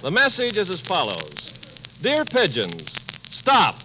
The 0.00 0.10
message 0.10 0.56
is 0.56 0.70
as 0.70 0.80
follows 0.80 1.52
Dear 2.00 2.24
pigeons, 2.24 2.88
stop. 3.30 3.74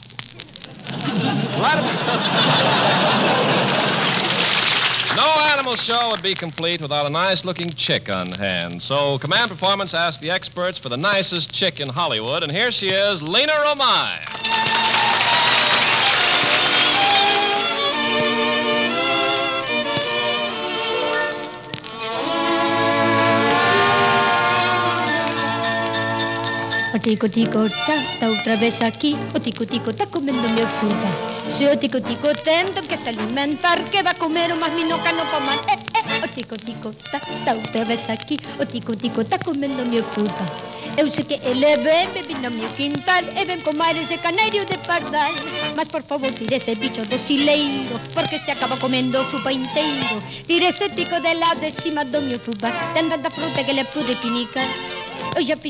no 5.17 5.27
animal 5.51 5.75
show 5.75 6.11
would 6.11 6.23
be 6.23 6.33
complete 6.33 6.79
without 6.79 7.05
a 7.05 7.09
nice 7.09 7.43
looking 7.43 7.71
chick 7.71 8.07
on 8.07 8.31
hand. 8.31 8.81
So, 8.81 9.19
Command 9.19 9.51
Performance 9.51 9.93
asked 9.93 10.21
the 10.21 10.31
experts 10.31 10.77
for 10.77 10.87
the 10.87 10.95
nicest 10.95 11.51
chick 11.51 11.81
in 11.81 11.89
Hollywood, 11.89 12.43
and 12.43 12.51
here 12.53 12.71
she 12.71 12.91
is, 12.91 13.21
Lina 13.21 13.51
Romay. 13.51 15.26
tico 27.07 27.29
tico 27.29 27.69
ta, 27.85 27.95
está 28.11 28.27
outra 28.27 28.57
vez 28.57 28.75
aquí. 28.81 29.15
O 29.33 29.39
tico 29.39 29.65
tico 29.65 29.93
ta 29.93 30.05
comendo 30.07 30.43
a 30.43 30.67
fruta. 30.79 31.09
Se 31.57 31.65
o 31.65 31.79
tico-tico 31.79 32.27
tendo 32.43 32.81
entón 32.81 32.87
que 32.87 32.97
se 32.97 33.09
alimentar 33.09 33.81
Que 33.89 34.03
va 34.03 34.11
a 34.11 34.15
comer 34.15 34.51
o 34.51 34.57
más 34.57 34.73
minoca 34.73 35.13
no 35.13 35.23
coman. 35.31 35.59
Eh, 35.69 35.79
eh, 35.95 36.01
eh. 36.03 36.21
O 36.25 36.27
tico 36.35 36.57
tico 36.57 36.91
ta, 37.09 37.19
está 37.19 37.53
outra 37.53 37.85
vez 37.85 38.01
aquí. 38.09 38.37
O 38.59 38.65
tico 38.65 38.93
tico 38.93 39.23
ta 39.23 39.39
comendo 39.39 39.83
a 39.83 40.03
fruta. 40.13 40.45
Eu 40.97 41.09
sei 41.13 41.23
que 41.23 41.35
ele 41.35 41.77
ven, 41.77 42.11
bebe 42.11 42.33
no 42.41 42.49
meu 42.49 42.69
quintal 42.75 43.23
E 43.37 43.45
ven 43.45 43.61
comar 43.61 43.95
ese 43.95 44.17
canario 44.17 44.65
de 44.65 44.77
pardal. 44.79 45.31
Mas 45.77 45.87
por 45.87 46.03
favor 46.03 46.33
tire 46.33 46.57
ese 46.57 46.75
bicho 46.75 47.05
do 47.05 47.19
sileiro 47.27 47.99
Porque 48.15 48.39
se 48.39 48.51
acaba 48.51 48.77
comendo 48.79 49.21
o 49.21 49.31
supa 49.31 49.53
inteiro 49.53 50.21
Tire 50.47 50.69
ese 50.69 50.89
tico 50.89 51.19
de 51.21 51.35
lado 51.35 51.61
de 51.61 51.71
cima 51.83 52.03
do 52.03 52.19
meu 52.21 52.39
fubá 52.39 52.71
Tanta 52.95 53.29
fruta 53.29 53.63
que 53.63 53.73
le 53.73 53.85
pude 53.85 54.15
pinicar 54.15 54.67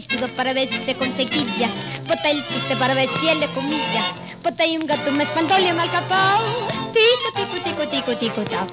Tudo 0.07 0.29
para 0.35 0.53
ver 0.53 0.69
se 0.85 0.95
conseguia. 0.95 1.69
Botei 2.07 2.31
ele 2.31 2.41
triste 2.43 2.75
para 2.77 2.93
ver 2.93 3.09
ele 3.27 3.47
comia. 3.49 4.13
Botei 4.41 4.77
um 4.77 4.85
gato, 4.85 5.11
tico, 7.85 8.15
tico, 8.15 8.43
tchau. 8.45 8.67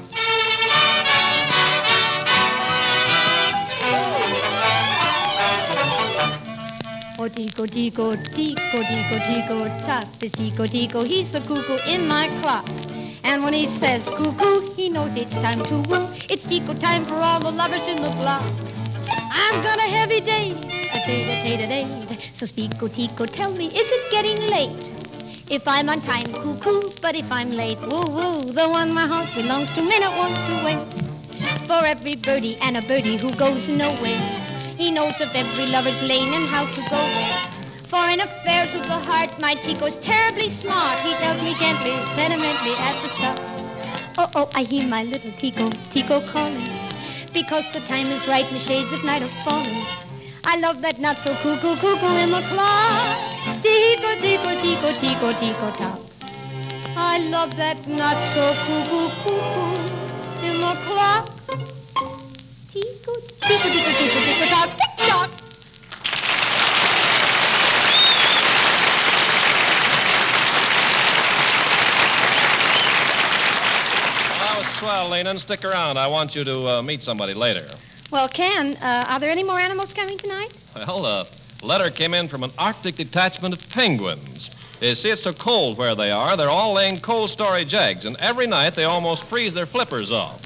Oh, 7.19 7.29
tico, 7.29 7.67
tico, 7.67 8.17
tico, 8.35 8.79
tico, 8.83 9.17
tico, 9.27 9.65
tap, 9.87 10.09
the 10.21 10.29
tico, 10.31 10.67
tico, 10.67 11.05
he's 11.05 11.31
the 11.33 11.41
cuckoo 11.41 11.79
in 11.87 12.07
my 12.07 12.29
clock. 12.41 12.69
And 13.23 13.43
when 13.43 13.55
he 13.55 13.67
says 13.81 14.03
cuckoo, 14.05 14.75
he 14.75 14.89
knows 14.89 15.11
it's 15.17 15.31
time 15.31 15.65
to 15.65 15.77
woo. 15.89 16.09
It's 16.29 16.47
tico 16.49 16.75
time 16.75 17.05
for 17.07 17.17
all 17.17 17.41
the 17.41 17.51
lovers 17.51 17.87
in 17.89 18.03
the 18.03 18.11
block. 18.11 18.74
I'm 19.37 19.63
got 19.65 19.79
a 19.81 19.89
heavy 19.91 20.21
day, 20.21 20.53
a 20.53 21.07
day, 21.07 21.23
a 21.25 21.43
day, 21.43 21.65
a 21.65 21.67
day. 21.67 22.33
So 22.39 22.47
tico, 22.47 22.87
tico, 22.87 23.27
tell 23.27 23.53
me, 23.53 23.67
is 23.67 23.89
it 23.97 24.11
getting 24.13 24.39
late? 24.43 24.95
If 25.51 25.67
I'm 25.67 25.89
on 25.89 26.03
time, 26.03 26.33
cuckoo, 26.33 26.93
but 27.03 27.17
if 27.17 27.31
I'm 27.33 27.51
late, 27.51 27.81
woo, 27.81 28.07
woo, 28.07 28.53
the 28.53 28.69
one 28.69 28.93
my 28.93 29.09
heart 29.09 29.35
belongs 29.35 29.71
to 29.75 29.83
may 29.83 29.99
not 29.99 30.17
want 30.17 30.37
to 30.37 30.55
wait. 30.65 31.67
For 31.67 31.85
every 31.85 32.15
birdie 32.15 32.57
and 32.61 32.77
a 32.77 32.83
birdie 32.83 33.17
who 33.17 33.35
goes 33.35 33.67
nowhere. 33.67 34.23
He 34.79 34.93
knows 34.93 35.15
of 35.21 35.31
every 35.35 35.67
lover's 35.67 36.01
lane 36.03 36.33
and 36.33 36.47
how 36.47 36.67
to 36.67 36.81
go 36.89 37.03
there. 37.19 37.89
For 37.91 38.09
in 38.09 38.21
affairs 38.21 38.71
of 38.75 38.87
the 38.87 39.01
heart, 39.01 39.41
my 39.41 39.57
Tico's 39.57 39.99
terribly 40.05 40.57
smart. 40.61 41.01
He 41.01 41.13
tells 41.15 41.43
me 41.43 41.59
gently, 41.59 41.91
sentimentally 42.15 42.77
at 42.79 43.03
the 43.03 43.09
start. 43.17 43.41
Oh, 44.17 44.31
oh, 44.37 44.51
I 44.55 44.63
hear 44.63 44.87
my 44.87 45.03
little 45.03 45.33
Tico, 45.41 45.71
Tico 45.93 46.25
calling. 46.31 46.84
Because 47.35 47.65
the 47.73 47.81
time 47.81 48.13
is 48.13 48.27
right 48.29 48.47
and 48.47 48.55
the 48.55 48.61
shades 48.61 48.93
of 48.93 49.03
night 49.03 49.21
are 49.21 49.45
falling. 49.45 49.85
I 50.45 50.57
love 50.57 50.83
that 50.83 51.01
not 51.01 51.17
so 51.25 51.35
cuckoo, 51.43 51.75
cuckoo 51.81 52.15
in 52.15 52.31
the 52.31 52.41
clock. 52.49 53.19
Tico, 53.61 54.15
tico, 54.23 54.55
tico, 54.63 54.93
tico, 55.01 55.33
tico, 55.41 55.71
top. 55.77 56.01
I 56.97 57.19
love 57.19 57.57
that 57.57 57.89
not 57.89 58.17
so 58.35 58.55
cuckoo, 58.65 59.09
cuckoo 59.25 59.75
in 60.47 60.61
the 60.61 60.75
clock. 60.87 61.27
Tico, 62.73 63.15
tico, 63.43 63.69
tico, 63.69 63.91
tico, 63.99 64.21
tico, 64.23 64.47
tock, 64.47 64.71
tick 64.79 65.09
tock. 65.09 65.31
Well, 74.31 74.39
that 74.39 74.55
was 74.59 74.74
swell, 74.85 75.09
Lina. 75.09 75.31
and 75.31 75.41
Stick 75.41 75.65
around. 75.65 75.97
I 75.99 76.07
want 76.07 76.35
you 76.35 76.45
to 76.45 76.69
uh, 76.69 76.83
meet 76.83 77.03
somebody 77.03 77.33
later. 77.33 77.67
Well, 78.11 78.29
Ken, 78.29 78.77
uh, 78.77 79.07
are 79.09 79.19
there 79.19 79.31
any 79.31 79.43
more 79.43 79.59
animals 79.59 79.91
coming 79.95 80.19
tonight? 80.19 80.53
Well, 80.77 81.07
a 81.07 81.27
letter 81.63 81.91
came 81.91 82.13
in 82.13 82.29
from 82.29 82.43
an 82.43 82.53
Arctic 82.59 82.97
detachment 82.97 83.55
of 83.55 83.61
penguins. 83.71 84.51
You 84.81 84.95
see, 84.95 85.09
it's 85.09 85.23
so 85.23 85.33
cold 85.33 85.79
where 85.79 85.95
they 85.95 86.11
are, 86.11 86.37
they're 86.37 86.51
all 86.51 86.75
laying 86.75 87.01
cold 87.01 87.31
storage 87.31 87.73
eggs, 87.73 88.05
and 88.05 88.17
every 88.19 88.47
night 88.47 88.77
they 88.77 88.85
almost 88.85 89.25
freeze 89.25 89.55
their 89.55 89.67
flippers 89.67 90.13
off. 90.13 90.41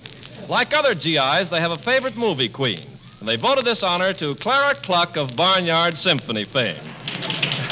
Like 0.49 0.73
other 0.73 0.95
GIs, 0.95 1.51
they 1.51 1.61
have 1.61 1.73
a 1.73 1.79
favorite 1.79 2.17
movie 2.17 2.49
queen, 2.49 2.87
and 3.19 3.29
they 3.29 3.37
voted 3.37 3.65
this 3.65 3.83
honor 3.83 4.15
to 4.15 4.37
Clara 4.37 4.77
Cluck 4.77 5.17
of 5.17 5.35
Barnyard 5.35 5.99
Symphony 5.99 6.45
fame. 6.45 6.79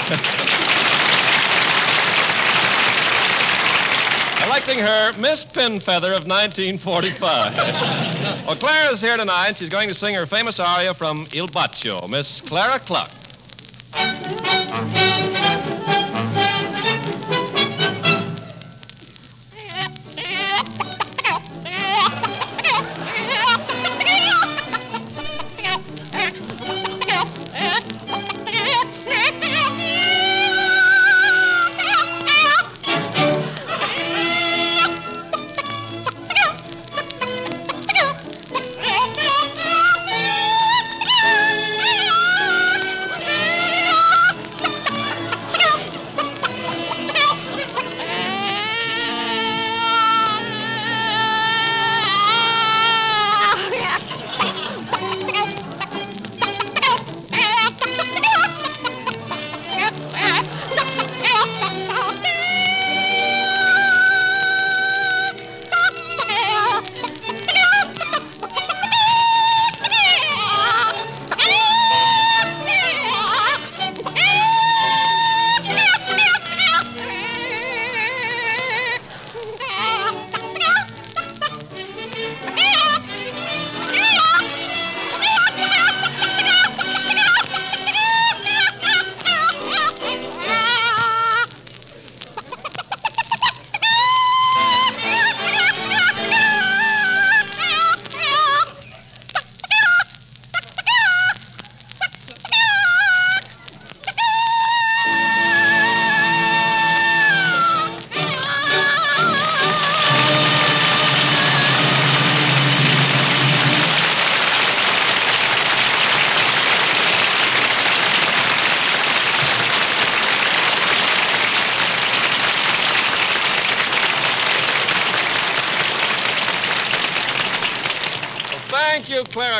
Electing 4.56 4.78
her 4.78 5.12
Miss 5.18 5.44
Pinfeather 5.44 6.16
of 6.16 6.26
1945. 6.26 7.56
well, 8.46 8.56
Clara's 8.56 9.02
here 9.02 9.18
tonight. 9.18 9.58
She's 9.58 9.68
going 9.68 9.86
to 9.90 9.94
sing 9.94 10.14
her 10.14 10.26
famous 10.26 10.58
aria 10.58 10.94
from 10.94 11.28
Il 11.34 11.46
Bacio, 11.46 12.08
Miss 12.08 12.40
Clara 12.40 12.80
Cluck. 12.80 13.10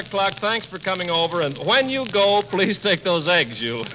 You, 0.06 0.10
Clara 0.10 0.34
Thanks 0.40 0.66
for 0.66 0.78
coming 0.78 1.10
over. 1.10 1.40
And 1.40 1.56
when 1.58 1.90
you 1.90 2.06
go, 2.10 2.42
please 2.42 2.78
take 2.78 3.04
those 3.04 3.26
eggs 3.28 3.60
you. 3.60 3.84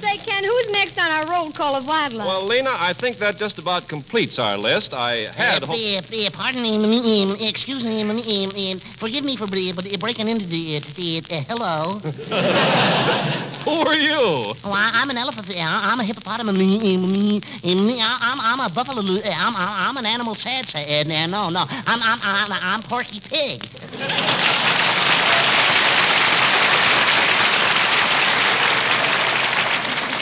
Say, 0.00 0.16
Ken, 0.18 0.44
who's 0.44 0.70
next 0.70 0.96
on 0.96 1.10
our 1.10 1.28
roll 1.28 1.52
call 1.52 1.74
of 1.74 1.84
wildlife? 1.84 2.26
well, 2.26 2.46
Lina, 2.46 2.70
I 2.70 2.92
think 2.94 3.18
that 3.18 3.36
just 3.36 3.58
about 3.58 3.88
completes 3.88 4.38
our 4.38 4.56
list. 4.56 4.92
I 4.94 5.30
had 5.32 5.64
Uh, 5.64 5.66
hoped. 5.66 6.12
uh, 6.14 6.30
pardon 6.32 6.62
me, 6.62 6.76
um, 7.22 7.36
excuse 7.40 7.82
me, 7.84 8.00
um, 8.02 8.10
um, 8.10 8.80
forgive 9.00 9.24
me 9.24 9.36
for 9.36 9.46
but, 9.72 9.84
breaking 10.00 10.28
into 10.28 10.46
the, 10.46 10.76
uh, 10.76 10.80
the 10.96 11.22
uh, 11.30 11.40
hello. 11.48 11.98
Who 13.64 13.72
are 13.72 13.96
you? 13.96 14.14
Oh, 14.64 14.70
I, 14.72 14.90
I'm 14.94 15.10
an 15.10 15.18
elephant. 15.18 15.50
uh, 15.50 15.54
I'm 15.58 15.98
a 16.00 16.04
hippopotamus. 16.04 16.56
I'm, 16.56 18.40
I'm 18.40 18.60
a 18.60 18.68
buffalo. 18.72 19.02
uh, 19.02 19.20
I'm, 19.28 19.56
I'm 19.56 19.88
I'm 19.88 19.96
an 19.98 20.06
animal 20.06 20.36
sad 20.36 20.68
sad. 20.68 21.06
uh, 21.10 21.26
No, 21.26 21.50
no. 21.50 21.66
I'm 21.68 22.00
I'm 22.02 22.18
I'm, 22.22 22.52
I'm 22.52 22.82
Porky 22.84 23.20
Pig. 23.20 23.68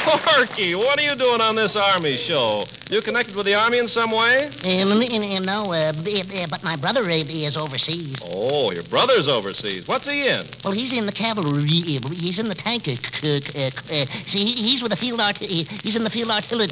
Porky, 0.06 0.74
what 0.76 0.98
are 0.98 1.02
you 1.02 1.16
doing 1.16 1.40
on 1.40 1.56
this 1.56 1.74
Army 1.74 2.16
show? 2.28 2.64
You 2.88 3.02
connected 3.02 3.34
with 3.34 3.44
the 3.46 3.54
Army 3.54 3.78
in 3.78 3.88
some 3.88 4.12
way? 4.12 4.46
Um, 4.62 4.92
um, 4.92 5.44
no, 5.44 5.72
uh, 5.72 5.92
uh, 5.92 6.46
but 6.48 6.62
my 6.62 6.76
brother 6.76 7.02
uh, 7.02 7.14
is 7.14 7.56
overseas. 7.56 8.16
Oh, 8.22 8.70
your 8.70 8.84
brother's 8.84 9.26
overseas. 9.26 9.88
What's 9.88 10.04
he 10.04 10.28
in? 10.28 10.46
Well, 10.62 10.72
he's 10.72 10.92
in 10.92 11.06
the 11.06 11.12
cavalry. 11.12 11.98
uh, 12.02 12.08
He's 12.10 12.38
in 12.38 12.48
the 12.48 12.54
tank. 12.54 12.84
See, 12.84 14.44
he's 14.54 14.80
with 14.82 14.90
the 14.90 14.96
field 14.96 15.20
art. 15.20 15.38
He's 15.38 15.96
in 15.96 16.04
the 16.04 16.10
field 16.10 16.30
artillery. 16.30 16.68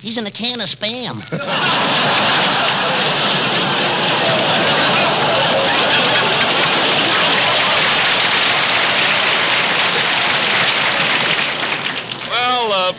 He's 0.00 0.16
in 0.16 0.26
a 0.26 0.30
can 0.30 0.60
of 0.60 0.68
spam. 0.68 1.24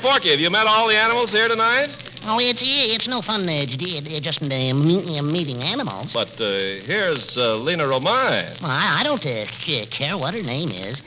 Well, 0.04 0.12
uh, 0.12 0.12
Porky, 0.14 0.32
have 0.32 0.40
you 0.40 0.50
met 0.50 0.68
all 0.68 0.88
the 0.88 0.96
animals 0.98 1.32
here 1.32 1.48
tonight? 1.48 1.90
Oh, 2.28 2.40
it's 2.40 2.62
it's 2.64 3.08
no 3.08 3.22
fun 3.22 3.44
uh, 3.48 3.66
j- 3.66 4.02
j- 4.02 4.20
just 4.20 4.42
uh, 4.42 4.46
me- 4.48 5.18
uh, 5.20 5.22
meeting 5.22 5.62
animals. 5.62 6.12
But 6.14 6.30
uh, 6.42 6.82
here's 6.86 7.36
uh, 7.38 7.56
Lina 7.58 7.84
Romay. 7.84 8.60
Well, 8.62 8.72
I, 8.72 9.02
I 9.02 9.04
don't 9.04 9.24
uh, 9.26 9.46
c- 9.64 9.86
care 9.88 10.18
what 10.18 10.34
her 10.34 10.42
name 10.42 10.72
is. 10.72 10.98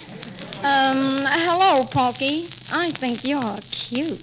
Um, 0.62 1.24
hello, 1.26 1.84
Porky. 1.86 2.50
I 2.70 2.92
think 2.92 3.24
you're 3.24 3.58
cute. 3.70 4.20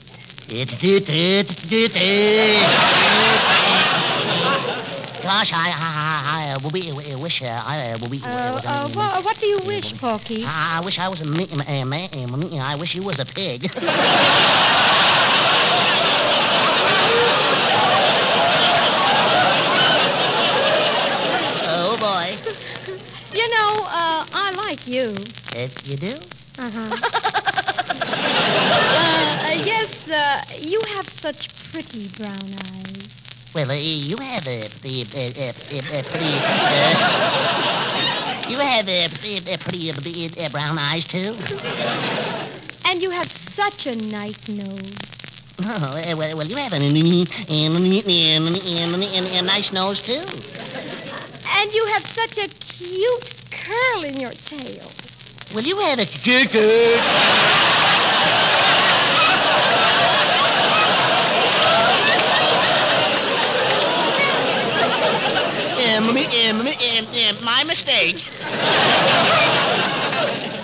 Gosh, 5.26 5.51
I 5.51 5.69
I, 5.69 5.73
I, 5.73 6.53
I 6.53 6.57
will 6.57 6.69
be, 6.69 6.91
uh, 6.91 7.17
wish 7.17 7.41
uh, 7.41 7.45
I 7.45 7.93
uh, 7.93 7.97
will 7.97 8.09
be. 8.09 8.21
Uh, 8.21 8.28
Uh, 8.28 8.61
uh, 8.63 9.21
what 9.23 9.39
do 9.39 9.47
you 9.47 9.59
wish, 9.65 9.91
Porky? 9.99 10.45
I, 10.45 10.78
I 10.78 10.82
wish 10.82 10.99
I 10.99 11.09
was 11.09 11.19
a 11.21 11.26
man. 11.26 11.61
I 11.61 12.76
wish 12.76 12.93
you 12.93 13.01
was 13.01 13.17
a 13.17 13.26
pig. 13.26 13.71
oh 21.67 21.97
boy. 21.99 22.38
You 23.36 23.49
know, 23.49 23.84
uh, 23.84 24.26
I 24.32 24.51
like 24.55 24.88
you. 24.88 25.13
Uh, 25.53 25.67
you 25.84 25.97
do? 25.97 26.15
Uh-huh. 26.57 26.80
uh, 28.95 29.51
yes, 29.61 29.91
uh, 30.07 30.45
you 30.57 30.82
have 30.95 31.05
such 31.21 31.49
pretty 31.69 32.07
brown 32.15 32.53
eyes. 32.53 33.05
Well, 33.56 33.72
uh, 33.72 33.76
you 33.76 34.18
have 34.18 34.45
a, 34.47 34.70
the 34.84 35.03
uh, 35.16 35.18
uh, 35.18 35.53
uh, 35.78 36.03
pretty. 36.12 36.26
Uh, 36.26 36.89
you 38.49 38.58
have 38.60 38.86
a, 38.89 39.06
uh, 39.06 39.58
pretty 39.64 39.91
uh, 39.91 39.95
uh, 40.43 40.49
brown 40.49 40.78
eyes 40.78 41.06
too. 41.06 41.38
And 42.84 43.01
you 43.01 43.12
have 43.12 43.32
such 43.56 43.86
a 43.86 43.95
nice 43.95 44.36
nose. 44.49 44.93
Oh, 45.60 45.64
uh, 45.64 46.16
well, 46.18 46.36
well, 46.36 46.45
you 46.45 46.58
have 46.58 46.74
a, 46.74 46.76
a, 46.76 46.82
a, 46.82 46.89
a 49.38 49.41
nice 49.41 49.72
nose 49.72 50.01
too. 50.01 50.26
And 51.47 51.72
you 51.72 51.86
have 51.93 52.03
such 52.14 52.38
a 52.38 52.49
cute 52.49 53.36
curl 53.51 54.03
in 54.03 54.20
your 54.20 54.34
tail. 54.49 54.91
Well, 55.53 55.64
you 55.64 55.78
have 55.80 55.99
a 55.99 56.08
good, 56.26 56.51
good. 56.51 56.99
Um, 66.82 67.07
um, 67.38 67.43
my 67.43 67.63
mistake. 67.63 68.15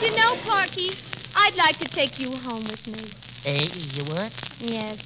You 0.01 0.16
know, 0.16 0.36
Porky, 0.43 0.97
I'd 1.36 1.55
like 1.55 1.78
to 1.80 1.88
take 1.89 2.20
you 2.20 2.36
home 2.38 2.66
with 2.68 2.86
me. 2.88 3.12
Uh, 3.45 3.74
you 3.74 4.03
would? 4.05 4.32
Yes. 4.59 4.99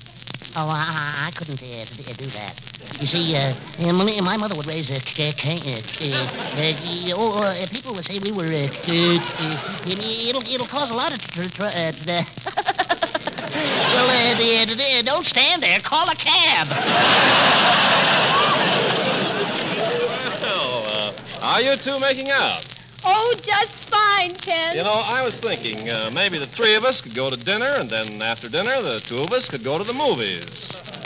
Oh, 0.56 0.70
I, 0.70 1.28
I 1.28 1.32
couldn't 1.38 1.62
uh, 1.62 1.86
d- 1.98 2.14
do 2.18 2.30
that. 2.32 2.56
You 3.00 3.08
see, 3.08 3.36
uh, 3.36 3.54
uh, 3.80 3.92
my 3.94 4.22
my 4.22 4.38
mother 4.38 4.56
would 4.56 4.68
raise 4.68 4.90
a 4.90 5.02
c- 5.02 5.34
c- 5.34 5.84
uh, 6.02 6.06
uh, 6.06 6.62
uh, 6.62 7.18
oh, 7.18 7.42
uh, 7.42 7.68
people 7.70 7.94
would 7.94 8.06
say 8.06 8.20
we 8.20 8.32
were. 8.32 8.46
Uh, 8.46 8.70
uh, 8.88 9.18
uh, 9.44 9.58
it'll 9.86 10.48
it'll 10.48 10.68
cause 10.68 10.90
a 10.90 10.94
lot 10.94 11.12
of. 11.12 11.20
Tr- 11.20 11.50
tr- 11.50 11.64
uh, 11.64 11.92
uh, 11.92 12.24
well, 13.94 14.10
uh, 14.10 15.02
don't 15.02 15.26
stand 15.26 15.62
there. 15.62 15.82
Call 15.82 16.10
a 16.10 16.16
cab. 16.16 16.68
Well, 21.56 21.64
uh, 21.64 21.70
are 21.70 21.76
you 21.76 21.82
two 21.84 22.00
making 22.00 22.32
out? 22.32 22.66
Oh, 23.04 23.34
just 23.44 23.72
fine, 23.90 24.36
Ken. 24.36 24.76
You 24.76 24.84
know, 24.84 24.92
I 24.92 25.22
was 25.22 25.34
thinking 25.36 25.90
uh, 25.90 26.10
maybe 26.12 26.38
the 26.38 26.48
three 26.48 26.76
of 26.76 26.84
us 26.84 27.00
could 27.00 27.16
go 27.16 27.30
to 27.30 27.38
dinner, 27.38 27.76
and 27.76 27.90
then 27.90 28.22
after 28.22 28.50
dinner, 28.50 28.82
the 28.82 29.00
two 29.08 29.20
of 29.20 29.32
us 29.32 29.48
could 29.48 29.64
go 29.64 29.78
to 29.78 29.84
the 29.84 29.94
movies. 29.94 30.50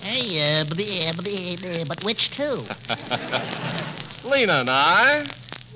Hey, 0.02 0.62
uh, 0.62 0.66
b- 0.76 1.06
uh, 1.06 1.14
b- 1.22 1.82
uh, 1.82 1.86
but 1.86 2.04
which 2.04 2.32
two? 2.32 2.66
Lina 4.24 4.62
and 4.62 4.70
I. 4.70 5.28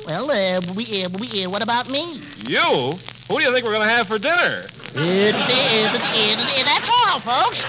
Well, 0.08 0.32
uh, 0.32 0.74
we, 0.74 1.04
uh, 1.04 1.10
we, 1.20 1.46
uh, 1.46 1.50
what 1.50 1.62
about 1.62 1.90
me? 1.90 2.24
You? 2.38 2.98
Who 3.28 3.38
do 3.38 3.44
you 3.44 3.52
think 3.54 3.66
we're 3.66 3.74
going 3.74 3.88
to 3.88 3.94
have 3.94 4.08
for 4.08 4.18
dinner? 4.18 4.68
Uh, 4.96 5.32
that's 6.66 6.90
all, 6.90 7.20
folks. 7.22 7.64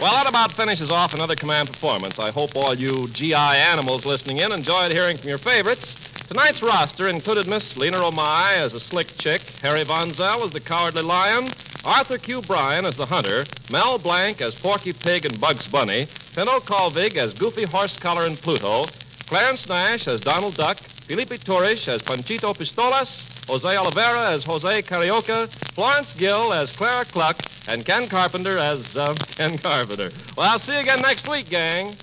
Well, 0.00 0.12
that 0.12 0.26
about 0.26 0.52
finishes 0.52 0.90
off 0.90 1.12
another 1.12 1.36
command 1.36 1.68
performance. 1.68 2.18
I 2.18 2.30
hope 2.30 2.56
all 2.56 2.74
you 2.74 3.08
GI 3.08 3.34
animals 3.34 4.06
listening 4.06 4.38
in 4.38 4.50
enjoyed 4.50 4.92
hearing 4.92 5.18
from 5.18 5.28
your 5.28 5.36
favorites. 5.36 5.84
Tonight's 6.26 6.62
roster 6.62 7.06
included 7.08 7.46
Miss 7.46 7.76
Lina 7.76 7.98
Romay 7.98 8.56
as 8.56 8.72
a 8.72 8.80
slick 8.80 9.08
chick, 9.18 9.42
Harry 9.60 9.84
Von 9.84 10.14
Zell 10.14 10.42
as 10.42 10.54
the 10.54 10.60
cowardly 10.60 11.02
lion, 11.02 11.52
Arthur 11.84 12.16
Q. 12.16 12.40
Bryan 12.40 12.86
as 12.86 12.96
the 12.96 13.04
hunter, 13.04 13.44
Mel 13.70 13.98
Blanc 13.98 14.40
as 14.40 14.54
Porky 14.54 14.94
Pig 14.94 15.26
and 15.26 15.38
Bugs 15.38 15.68
Bunny, 15.68 16.08
Pinto 16.34 16.60
Colvig 16.60 17.16
as 17.16 17.34
Goofy 17.34 17.66
Horsecollar 17.66 18.26
and 18.26 18.38
Pluto, 18.38 18.86
Clarence 19.26 19.68
Nash 19.68 20.08
as 20.08 20.22
Donald 20.22 20.56
Duck, 20.56 20.78
Felipe 21.08 21.44
Torres 21.44 21.86
as 21.88 22.00
Panchito 22.00 22.56
Pistolas, 22.56 23.10
Jose 23.50 23.76
Oliveira 23.76 24.30
as 24.30 24.44
Jose 24.44 24.82
Carioca, 24.82 25.50
Florence 25.74 26.06
Gill 26.16 26.52
as 26.52 26.70
Clara 26.76 27.04
Cluck, 27.04 27.36
and 27.66 27.84
Ken 27.84 28.08
Carpenter 28.08 28.56
as 28.56 28.78
uh, 28.94 29.12
Ken 29.36 29.58
Carpenter. 29.58 30.12
Well, 30.36 30.48
I'll 30.48 30.60
see 30.60 30.72
you 30.72 30.78
again 30.78 31.00
next 31.00 31.28
week, 31.28 31.50
gang. 31.50 31.96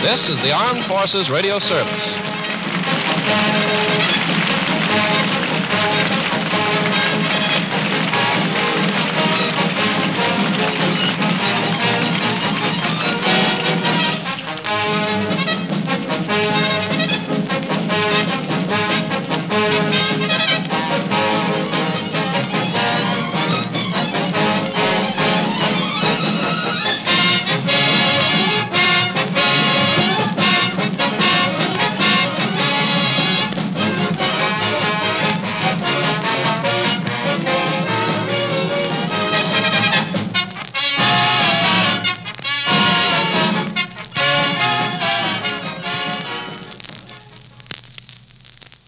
This 0.00 0.30
is 0.30 0.38
the 0.38 0.52
Armed 0.52 0.86
Forces 0.86 1.28
Radio 1.28 1.58
Service. 1.58 2.31
Bye. 3.32 4.01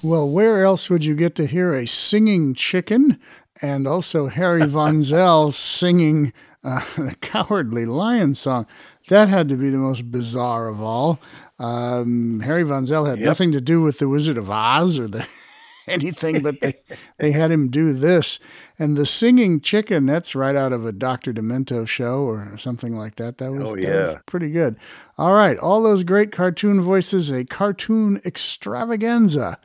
Well, 0.05 0.29
where 0.29 0.63
else 0.65 0.91
would 0.91 1.03
you 1.03 1.15
get 1.17 1.35
to 1.37 1.47
hear 1.47 1.73
a 1.73 1.87
singing 1.87 2.53
chicken 2.53 3.19
and 3.63 3.87
also 3.87 4.27
Harry 4.29 4.67
Von 4.67 5.03
Zell 5.03 5.51
singing 5.51 6.35
uh, 6.63 6.85
the 6.99 7.15
Cowardly 7.23 7.87
Lion 7.87 8.35
song? 8.35 8.67
That 9.09 9.31
had 9.31 9.49
to 9.49 9.57
be 9.57 9.71
the 9.71 9.79
most 9.79 10.11
bizarre 10.11 10.69
of 10.69 10.83
all. 10.83 11.21
Um, 11.59 12.41
Harry 12.41 12.65
Von 12.65 12.85
Zell 12.85 13.07
had 13.07 13.19
Yep. 13.19 13.27
nothing 13.27 13.53
to 13.53 13.63
do 13.63 13.81
with 13.81 13.99
the 13.99 14.09
Wizard 14.11 14.37
of 14.37 14.51
Oz 14.51 14.99
or 14.99 15.09
the 15.09 15.27
anything, 15.89 16.43
but 16.43 16.61
they, 16.61 16.75
they 17.19 17.33
had 17.33 17.51
him 17.51 17.71
do 17.71 17.95
this. 17.95 18.39
And 18.79 18.99
the 18.99 19.07
singing 19.07 19.61
chicken, 19.63 20.05
that's 20.05 20.35
right 20.35 20.55
out 20.57 20.75
of 20.75 20.85
a 20.85 20.93
Dr. 20.93 21.33
Demento 21.33 21.89
show 21.89 22.25
or 22.25 22.59
something 22.59 22.95
like 22.95 23.17
that. 23.17 23.39
That 23.39 23.53
was, 23.53 23.71
Oh, 23.71 23.77
that 23.77 24.07
was 24.07 24.17
pretty 24.27 24.51
good. 24.51 24.77
All 25.17 25.33
right, 25.33 25.57
all 25.59 25.83
those 25.83 26.05
great 26.05 26.31
cartoon 26.31 26.83
voices, 26.83 27.31
a 27.31 27.45
cartoon 27.47 28.21
extravaganza. 28.27 29.59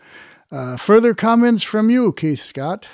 Uh, 0.51 0.77
further 0.77 1.13
comments 1.13 1.63
from 1.63 1.89
you, 1.89 2.11
Keith 2.11 2.41
Scott? 2.41 2.87